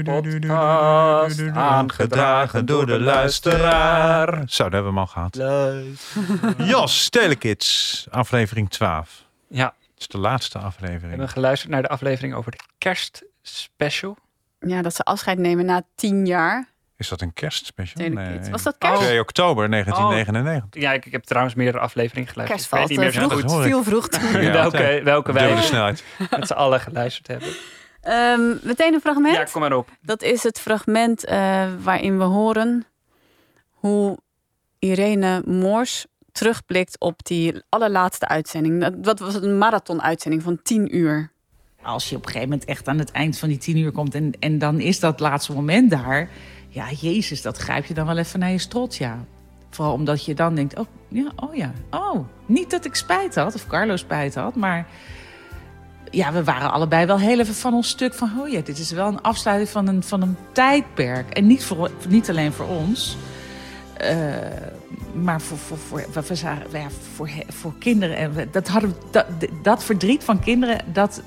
[0.04, 4.42] Podcast aangedragen door de luisteraar.
[4.46, 5.36] Zo, dat hebben we hem al gehad.
[6.68, 9.24] Jos, Telekids, aflevering 12.
[9.48, 9.64] Ja.
[9.64, 11.08] Het is de laatste We aflevering.
[11.08, 14.16] hebben geluisterd naar de aflevering over de kerstspecial.
[14.60, 16.68] Ja, dat ze afscheid nemen na tien jaar.
[16.96, 18.08] Is dat een kerstspecial?
[18.08, 18.48] Telekids.
[18.48, 19.02] Was dat kerst?
[19.02, 20.82] 2 oktober 1999.
[20.82, 22.60] Ja, ik, ik heb trouwens meerdere afleveringen geluisterd.
[22.68, 24.08] Kerst ik weet valt, niet meer eh, zo vroeg, viel vroeg.
[24.42, 26.04] Ja, welke, welke wij Dubbele snelheid.
[26.30, 27.48] met z'n allen geluisterd hebben.
[28.00, 29.36] Ehm, meteen een fragment.
[29.36, 29.88] Ja, kom maar op.
[30.00, 32.86] Dat is het fragment eh, waarin we horen
[33.70, 34.18] hoe
[34.78, 38.80] Irene Moors terugblikt op die allerlaatste uitzending.
[38.80, 41.30] Dat- Dat was een marathon-uitzending van tien uur.
[41.82, 44.14] Als je op een gegeven moment echt aan het eind van die tien uur komt...
[44.14, 46.28] en, en dan is dat laatste moment daar...
[46.76, 49.24] ja, jezus, dat grijp je dan wel even naar je strot, ja.
[49.70, 52.28] Vooral omdat je dan denkt, oh ja, oh ja, oh.
[52.46, 54.86] Niet dat ik spijt had, of Carlo spijt had, maar...
[56.10, 58.30] Ja, we waren allebei wel heel even van ons stuk van...
[58.40, 61.30] oh ja, dit is wel een afsluiting van een, van een tijdperk.
[61.30, 63.16] En niet, voor, niet alleen voor ons...
[63.96, 64.16] eh,
[65.14, 65.78] maar voor, voor,
[66.10, 68.16] voor, we- zagen- ja, voor, voor kinderen.
[68.16, 69.26] En dat, hadden, dat,
[69.62, 71.22] dat verdriet van kinderen, dat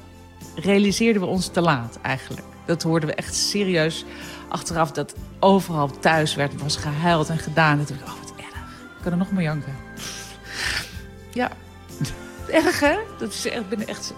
[0.56, 2.46] realiseerden we ons te laat eigenlijk.
[2.66, 4.06] Dat hoorden we echt serieus
[4.50, 4.92] achteraf.
[4.92, 7.80] Dat overal thuis werd, was gehuild en gedaan.
[7.80, 8.56] En toen dacht ik, oh wat erg.
[8.98, 9.76] Ik kan er nog maar janken.
[11.34, 11.52] Ja,
[12.64, 12.98] erg hè?
[13.20, 14.14] Dat is echt, ik ben echt...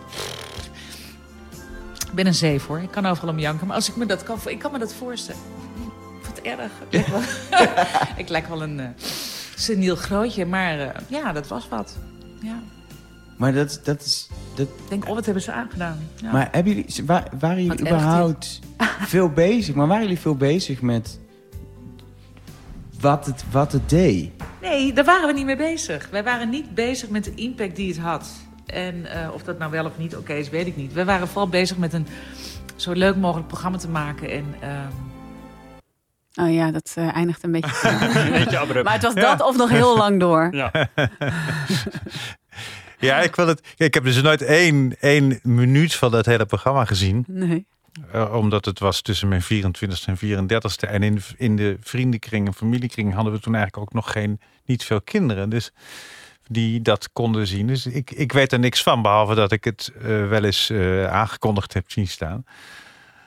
[2.08, 2.80] Ik ben een zeef hoor.
[2.80, 3.68] Ik kan overal om janken.
[3.68, 5.42] Maar als ik me dat kan, ik kan me dat voorstellen.
[6.26, 6.72] Wat erg.
[6.90, 7.22] Ik lijk wel,
[8.24, 8.88] ik lijk wel een eh
[9.56, 10.46] seniel grootje.
[10.46, 11.98] Maar eh, ja, dat was wat.
[12.42, 12.60] Ja.
[13.42, 14.30] Maar dat, dat is...
[14.56, 14.68] Dat...
[14.68, 15.98] Ik denk, oh, wat hebben ze aangedaan?
[16.16, 16.32] Ja.
[16.32, 18.60] Maar hebben jullie, wa- waren jullie überhaupt
[19.16, 19.76] veel bezig?
[19.76, 21.20] Maar waren jullie veel bezig met
[23.00, 24.32] wat het, wat het deed?
[24.62, 26.10] Nee, daar waren we niet mee bezig.
[26.12, 28.30] Wij waren niet bezig met de impact die het had.
[28.66, 30.94] En eh, of dat nou wel of niet oké is, weet ik niet.
[30.94, 32.08] We waren vooral bezig met een
[32.76, 34.30] zo leuk mogelijk programma te maken.
[34.32, 34.92] En ehm,
[36.36, 37.90] Oh ja, dat eh, eindigt een beetje.
[38.26, 38.84] Een beetje abrupt.
[38.84, 40.48] maar het was dat of nog heel lang door.
[40.52, 40.72] Ja.
[43.02, 43.62] Ja, ik wil het.
[43.78, 47.26] Ik heb dus nooit één, één minuut van dat hele programma gezien.
[47.28, 47.66] Nee.
[48.12, 50.90] Eh, omdat het was tussen mijn 24ste en 34ste.
[50.90, 54.84] En in, in de vriendenkring en familiekring hadden we toen eigenlijk ook nog geen, niet
[54.84, 55.50] veel kinderen.
[55.50, 55.72] Dus
[56.48, 57.68] die dat konden zien.
[57.68, 61.06] Dus ik, ik weet er niks van, behalve dat ik het eh, wel eens eh,
[61.06, 62.46] aangekondigd heb zien staan.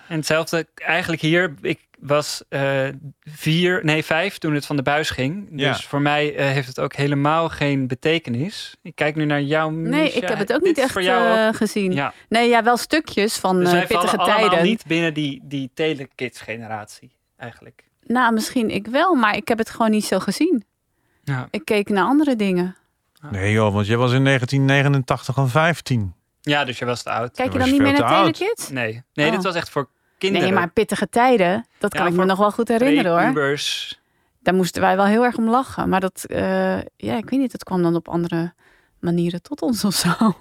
[0.09, 1.55] En hetzelfde eigenlijk hier.
[1.61, 2.89] Ik was eh,
[3.21, 5.49] vier, nee vijf toen het van de buis ging.
[5.51, 5.75] Dus Ja.
[5.75, 8.77] voor mij eh, heeft het ook helemaal geen betekenis.
[8.83, 11.47] Ik kijk nu naar jou, Nee, ik heb het ook niet echt voor jou eh,
[11.47, 11.93] ook- gezien.
[11.93, 12.13] Ja.
[12.29, 14.63] Nee, ja, wel stukjes van Dus pittige allemaal tijden.
[14.65, 17.85] niet binnen die, die telekids-generatie eigenlijk.
[18.07, 20.65] Nou, misschien ik wel, maar ik heb het gewoon niet zo gezien.
[21.23, 21.49] Ja.
[21.51, 22.77] Ik keek naar andere dingen.
[23.31, 26.15] Nee joh, want jij was in 1989 al 15.
[26.45, 27.35] Ja, dus je was te oud.
[27.37, 28.35] Kijk je dan niet meer naar oud.
[28.35, 28.69] Telekids?
[28.71, 29.33] Nee, nee Oh.
[29.33, 29.89] dit was echt voor
[30.19, 30.49] kinderen.
[30.49, 33.57] Nee, maar pittige tijden, dat Ja, kan ik me nog wel goed herinneren hoor.
[34.43, 35.89] Daar moesten wij wel heel erg om lachen.
[35.89, 38.53] Maar dat, eh, ja, ik weet niet, het kwam dan op andere
[39.05, 40.35] manieren tot ons of zo.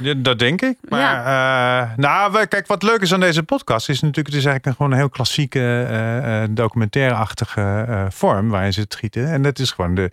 [0.00, 0.76] Ja, dat denk ik.
[0.88, 4.66] Maar eh, nou, kijk, wat leuk is aan deze podcast is natuurlijk, het is eigenlijk
[4.66, 9.30] een, gewoon een heel klassieke eh, eh, documentaire-achtige vorm waarin ze het schieten.
[9.32, 10.10] En dat is gewoon de,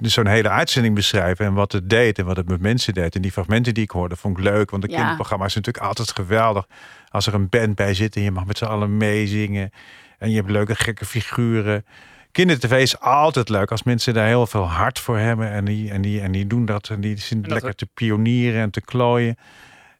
[0.00, 3.14] zo'n hele uitzending beschrijven en wat het deed en wat het met mensen deed.
[3.14, 4.96] En die fragmenten die ik hoorde, vond ik leuk, want de Ja.
[4.96, 6.66] kinderprogramma is natuurlijk altijd geweldig
[7.08, 9.70] als er een band bij zit en je mag met z'n allen meezingen
[10.18, 11.84] en je hebt leuke gekke figuren.
[12.36, 15.50] Kindertv is altijd leuk als mensen daar heel veel hart voor hebben.
[15.50, 16.88] En die, en die, en die doen dat.
[16.88, 19.36] En die zijn lekker te pionieren en te klooien.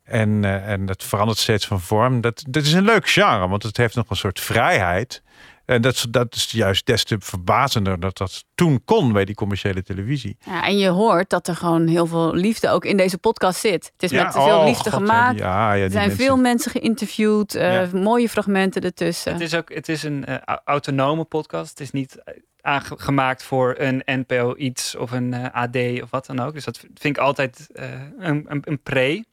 [0.04, 2.20] En, eh, en dat verandert steeds van vorm.
[2.20, 5.22] Dat, dat is een leuk genre, want het heeft nog een soort vrijheid.
[5.66, 9.34] En dat, is- dat is juist des te verbazender dat dat toen kon bij die
[9.34, 10.36] commerciële televisie.
[10.44, 13.90] Ja, en je hoort dat er gewoon heel veel liefde ook in deze podcast zit.
[13.92, 15.38] Het is Ja, met veel oh, liefde God, gemaakt.
[15.38, 16.24] ja, ja, die er zijn mensen.
[16.26, 17.54] veel mensen geïnterviewd.
[17.54, 17.88] eh, Ja.
[17.98, 19.32] Mooie fragmenten ertussen.
[19.32, 21.70] Het is ook het is een eh, au- autonome podcast.
[21.70, 26.40] Het is niet eh, aangemaakt voor een NPO iets of een AD of wat dan
[26.40, 26.52] ook.
[26.54, 27.84] Dus dat vind ik altijd eh,
[28.18, 29.24] een, een, een pre.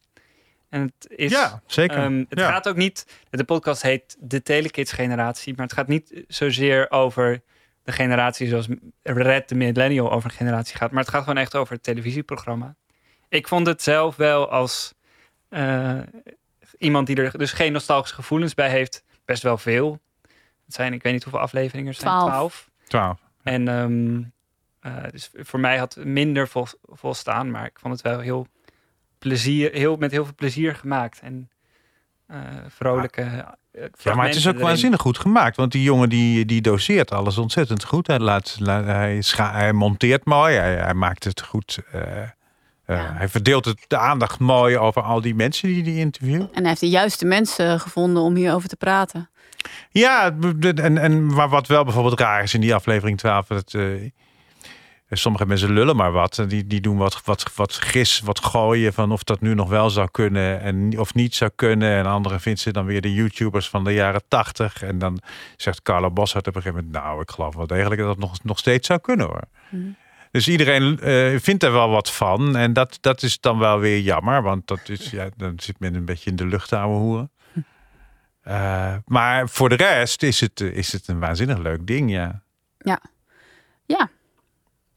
[0.73, 1.97] En het is, Ja, zeker.
[1.97, 2.51] ehm, het Ja.
[2.51, 3.05] gaat ook niet.
[3.29, 7.41] De podcast heet de Telekids generatie, maar het gaat niet zozeer over
[7.83, 8.67] de generatie zoals
[9.03, 12.75] Red de Millennial over een generatie gaat, maar het gaat gewoon echt over het televisieprogramma.
[13.29, 14.93] Ik vond het zelf wel als
[15.49, 15.99] eh,
[16.77, 19.99] iemand die er dus geen nostalgische gevoelens bij heeft, best wel veel.
[20.65, 22.29] Het zijn, ik weet niet hoeveel afleveringen er zijn, Twaalf.
[22.29, 22.69] twaalf.
[22.87, 23.19] Twaalf.
[23.43, 24.23] En ehm,
[24.79, 28.47] eh, dus voor mij had het minder vol, volstaan, maar ik vond het wel heel
[29.27, 31.19] plezier, heel, met heel veel plezier gemaakt.
[31.19, 31.49] En
[32.27, 33.21] eh, vrolijke.
[33.21, 34.65] eh, Ja, maar het is ook erin.
[34.65, 35.55] waanzinnig goed gemaakt.
[35.55, 38.07] Want die jongen die, die doseert alles ontzettend goed.
[38.07, 40.55] Hij, laat, laat- hij, scha- hij monteert mooi.
[40.55, 41.79] Hij, hij maakt het goed.
[41.91, 42.01] eh,
[42.85, 46.51] Eh, Hij verdeelt het, de aandacht mooi over al die mensen die hij interviewt.
[46.51, 49.29] En hij heeft de juiste mensen gevonden om hierover te praten.
[49.89, 53.73] Ja, de- en, en maar wat wel bijvoorbeeld raar is in die aflevering 12, dat
[53.73, 53.83] eh,
[55.13, 56.43] sommige mensen lullen maar wat.
[56.47, 59.89] Die, die doen wat, wat, wat gis, wat gooien van of dat nu nog wel
[59.89, 61.97] zou kunnen en of niet zou kunnen.
[61.97, 64.83] En anderen vinden ze dan weer de YouTubers van de jaren 80.
[64.83, 65.19] En dan
[65.57, 68.43] zegt Carlo Boshart op een gegeven moment, nou, ik geloof wel degelijk dat het nog,
[68.43, 69.43] nog steeds zou kunnen hoor.
[70.31, 72.55] Dus iedereen eh, vindt er wel wat van.
[72.55, 74.41] En dat, dat is dan wel weer jammer.
[74.41, 77.31] Want dat is, ja, dan zit men een beetje in de lucht ouwe hoeren.
[78.43, 82.41] Eh, maar voor de rest is het, is het een waanzinnig leuk ding, ja.
[82.77, 83.01] Ja.
[83.85, 84.09] Ja,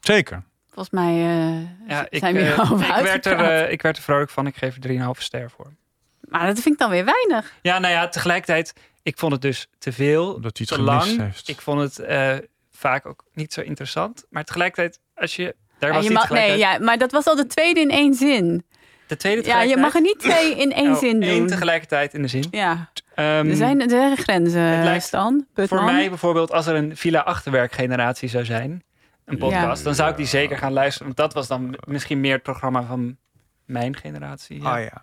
[0.07, 0.42] Zeker.
[0.66, 4.02] volgens mij eh, Ja, ik, zijn we eh, ik, werd er, eh, ik werd er
[4.02, 4.46] vrolijk van.
[4.46, 5.72] Ik geef er 3,5 ster voor.
[6.20, 7.52] Maar dat vind ik dan weer weinig.
[7.62, 11.07] Ja, nou ja, tegelijkertijd, ik vond het dus te veel, Omdat hij te het gemist
[11.07, 11.20] lang.
[11.20, 11.48] heeft.
[11.48, 12.34] Ik vond het eh,
[12.70, 14.24] vaak ook niet zo interessant.
[14.30, 15.54] Maar tegelijkertijd, als je...
[15.78, 18.14] Daar Ja, was je mag, nee, ja, maar dat was al de tweede in één
[18.14, 18.64] zin.
[19.07, 21.46] De tweede Ja, je mag er niet twee in één Oh, zin één doen.
[21.46, 22.44] tegelijkertijd in de zin.
[22.50, 25.46] Ja, Ehm, er zijn, er zijn grenzen, het lijkt Stan.
[25.54, 28.82] Voor mij bijvoorbeeld, als er een Villa Achterwerk generatie zou zijn,
[29.26, 29.84] een podcast, Ja.
[29.84, 31.06] dan zou ik die zeker gaan luisteren.
[31.06, 33.16] Want dat was dan misschien meer het programma van
[33.64, 34.64] mijn generatie.
[34.64, 35.02] Ah ja.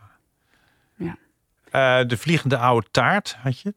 [0.95, 1.17] Ja.
[2.01, 3.73] Eh, de vliegende oude taart had je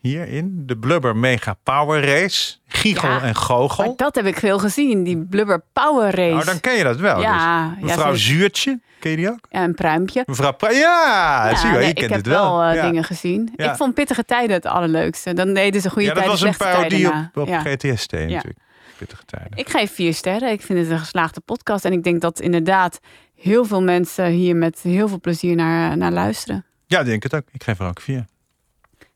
[0.00, 0.62] hierin.
[0.66, 2.56] De Blubber Mega Power Race.
[2.66, 3.84] Giegel Ja, en Goochel.
[3.86, 6.32] Maar dat heb ik veel gezien, die Blubber Power Race.
[6.34, 7.20] Nou, dan ken je dat wel.
[7.20, 7.82] Ja, dus.
[7.90, 8.14] Mevrouw.
[8.14, 9.46] Zuurtje, ken je die ook?
[9.50, 10.22] Ja, een pruimpje.
[10.26, 12.58] Mevrouw ja, zie je wel, nee, je ik kent heb het wel.
[12.58, 13.52] wel eh, dingen gezien.
[13.56, 13.70] Ja.
[13.70, 15.32] Ik vond Pittige Tijden het allerleukste.
[15.34, 17.60] Dan deden ze goede Ja, dat tijden, was een parodie tijden op, op Ja.
[17.60, 18.18] GTST Ja.
[18.18, 18.58] natuurlijk.
[19.02, 19.58] Pittige tijden.
[19.58, 20.50] Ik geef vier sterren.
[20.50, 21.84] Ik vind het een geslaagde podcast.
[21.84, 23.00] En ik denk dat inderdaad
[23.34, 26.64] heel veel mensen hier met heel veel plezier naar, naar luisteren.
[26.86, 27.44] Ja, denk het ook.
[27.52, 28.24] Ik geef er ook vier.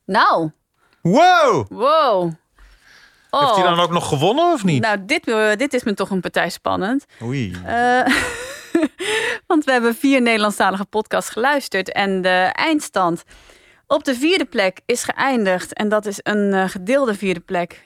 [0.04, 0.50] Nou,
[1.02, 1.66] Wow!
[1.68, 2.32] wow.
[3.30, 3.40] Oh.
[3.40, 4.82] Heeft hij dan ook nog gewonnen of niet?
[4.82, 7.04] Nou, dit, eh, dit is me toch een partij spannend.
[7.22, 7.56] Oei.
[7.64, 8.06] Eh,
[9.46, 11.92] want we hebben vier Nederlandstalige podcasts geluisterd.
[11.92, 13.24] En de eindstand
[13.86, 15.72] op de vierde plek is geëindigd.
[15.72, 17.82] En dat is een eh, gedeelde vierde plek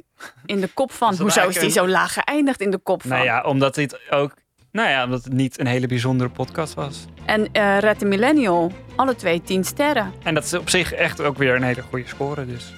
[0.46, 1.12] in de kop van.
[1.12, 3.10] Is Hoezo is die zo laag geëindigd in de kop van?
[3.10, 4.34] Nou ja, omdat dit ook...
[4.72, 7.04] Nou ja, omdat het niet een hele bijzondere podcast was.
[7.24, 10.12] En eh Red the Millennial, alle twee tien sterren.
[10.22, 12.72] En dat is op zich echt ook weer een hele goede score, dus...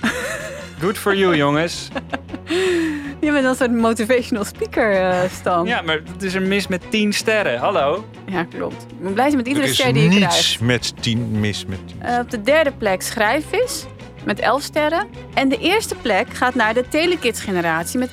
[0.80, 1.88] Good for you, jongens.
[3.20, 5.66] Je bent een soort motivational speaker, eh, Stan.
[5.66, 7.58] Ja, maar het is een mis met 10 sterren.
[7.58, 8.04] Hallo?
[8.26, 8.82] Ja, klopt.
[8.82, 10.34] Ik ben blij met Er iedere is ster die je krijgt.
[10.34, 12.02] niets met tien mis met tien.
[12.02, 13.86] Eh, op de derde plek Schrijfvis
[14.26, 15.06] met 11 sterren.
[15.34, 18.10] En de eerste plek gaat naar de Telekids generatie met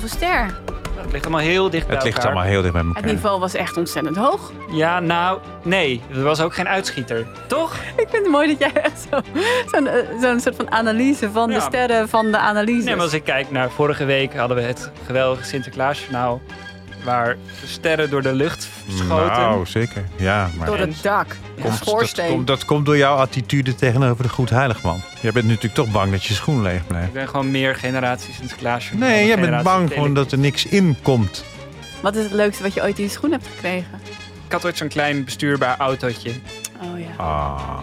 [0.00, 0.60] 11,5 ster.
[0.96, 2.32] Het ligt allemaal heel dicht bij Het ligt elkaar.
[2.32, 3.12] allemaal heel dicht bij Het elkaar.
[3.12, 4.52] niveau was echt ontzettend hoog.
[4.70, 6.02] Ja, nou, nee.
[6.14, 7.26] Er was ook geen uitschieter.
[7.46, 7.74] Toch?
[7.96, 9.20] Ik vind het mooi dat jij echt zo-
[9.70, 11.60] zo'n eh, zo'n soort van analyse van de Ja.
[11.60, 12.84] sterren van de analyse.
[12.84, 16.40] Nee, maar als ik kijk naar vorige week hadden we het geweldige Sinterklaasjournaal.
[17.06, 19.36] Waar de sterren door de lucht schoten.
[19.40, 20.04] Nou, zeker.
[20.16, 21.36] Ja, maar Door het dak.
[21.60, 22.28] komt, dat, schoorsteen.
[22.28, 25.00] komt, dat komt door jouw attitude tegenover de goed heiligman.
[25.20, 27.06] Jij bent natuurlijk toch bang dat je schoen leeg blijft.
[27.06, 29.08] Ik ben gewoon meer generatie Sinterklaasjournaal.
[29.08, 31.44] Nee, dan jij bent generatie bang gewoon dat er niks in komt.
[32.00, 34.00] Wat is het leukste wat je ooit in je schoen hebt gekregen?
[34.46, 36.30] Ik had ooit zo'n klein bestuurbaar autootje.
[36.82, 37.06] Oh ja.
[37.24, 37.80] Ah,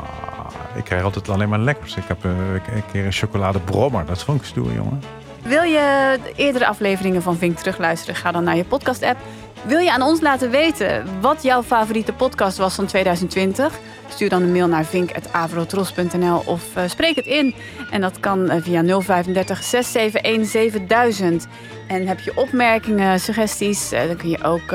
[0.76, 1.96] ik krijg altijd alleen maar lekkers.
[1.96, 2.32] Ik heb eh,
[2.76, 4.06] een keer een chocoladebrommer.
[4.06, 5.02] Dat vond ik stoer, jongen.
[5.44, 8.16] Wil je de eerdere afleveringen van Vink terugluisteren?
[8.16, 9.20] Ga dan naar je podcast-app.
[9.64, 13.80] Wil je aan ons laten weten wat jouw favoriete podcast was van 2020?
[14.10, 17.56] Stuur dan een mail naar vink.avrotros.nl of eh, spreek het in.
[17.92, 21.48] En dat kan eh, via 035 671 7000.
[21.88, 24.74] En heb je opmerkingen, suggesties, eh, dan kun je ook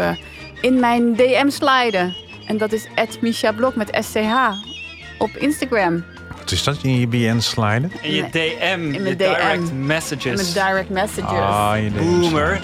[0.61, 2.15] in mijn DM sliden.
[2.47, 2.89] En dat is
[3.21, 4.35] @mishablog met SCH
[5.19, 6.05] op Instagram.
[6.49, 7.93] Wat is dat in je BN sliden?
[8.03, 9.87] En je DM, In je mijn direct DM.
[9.87, 10.25] messages.
[10.25, 11.39] En met direct messages.
[11.39, 12.61] Ah, je DM Boomer.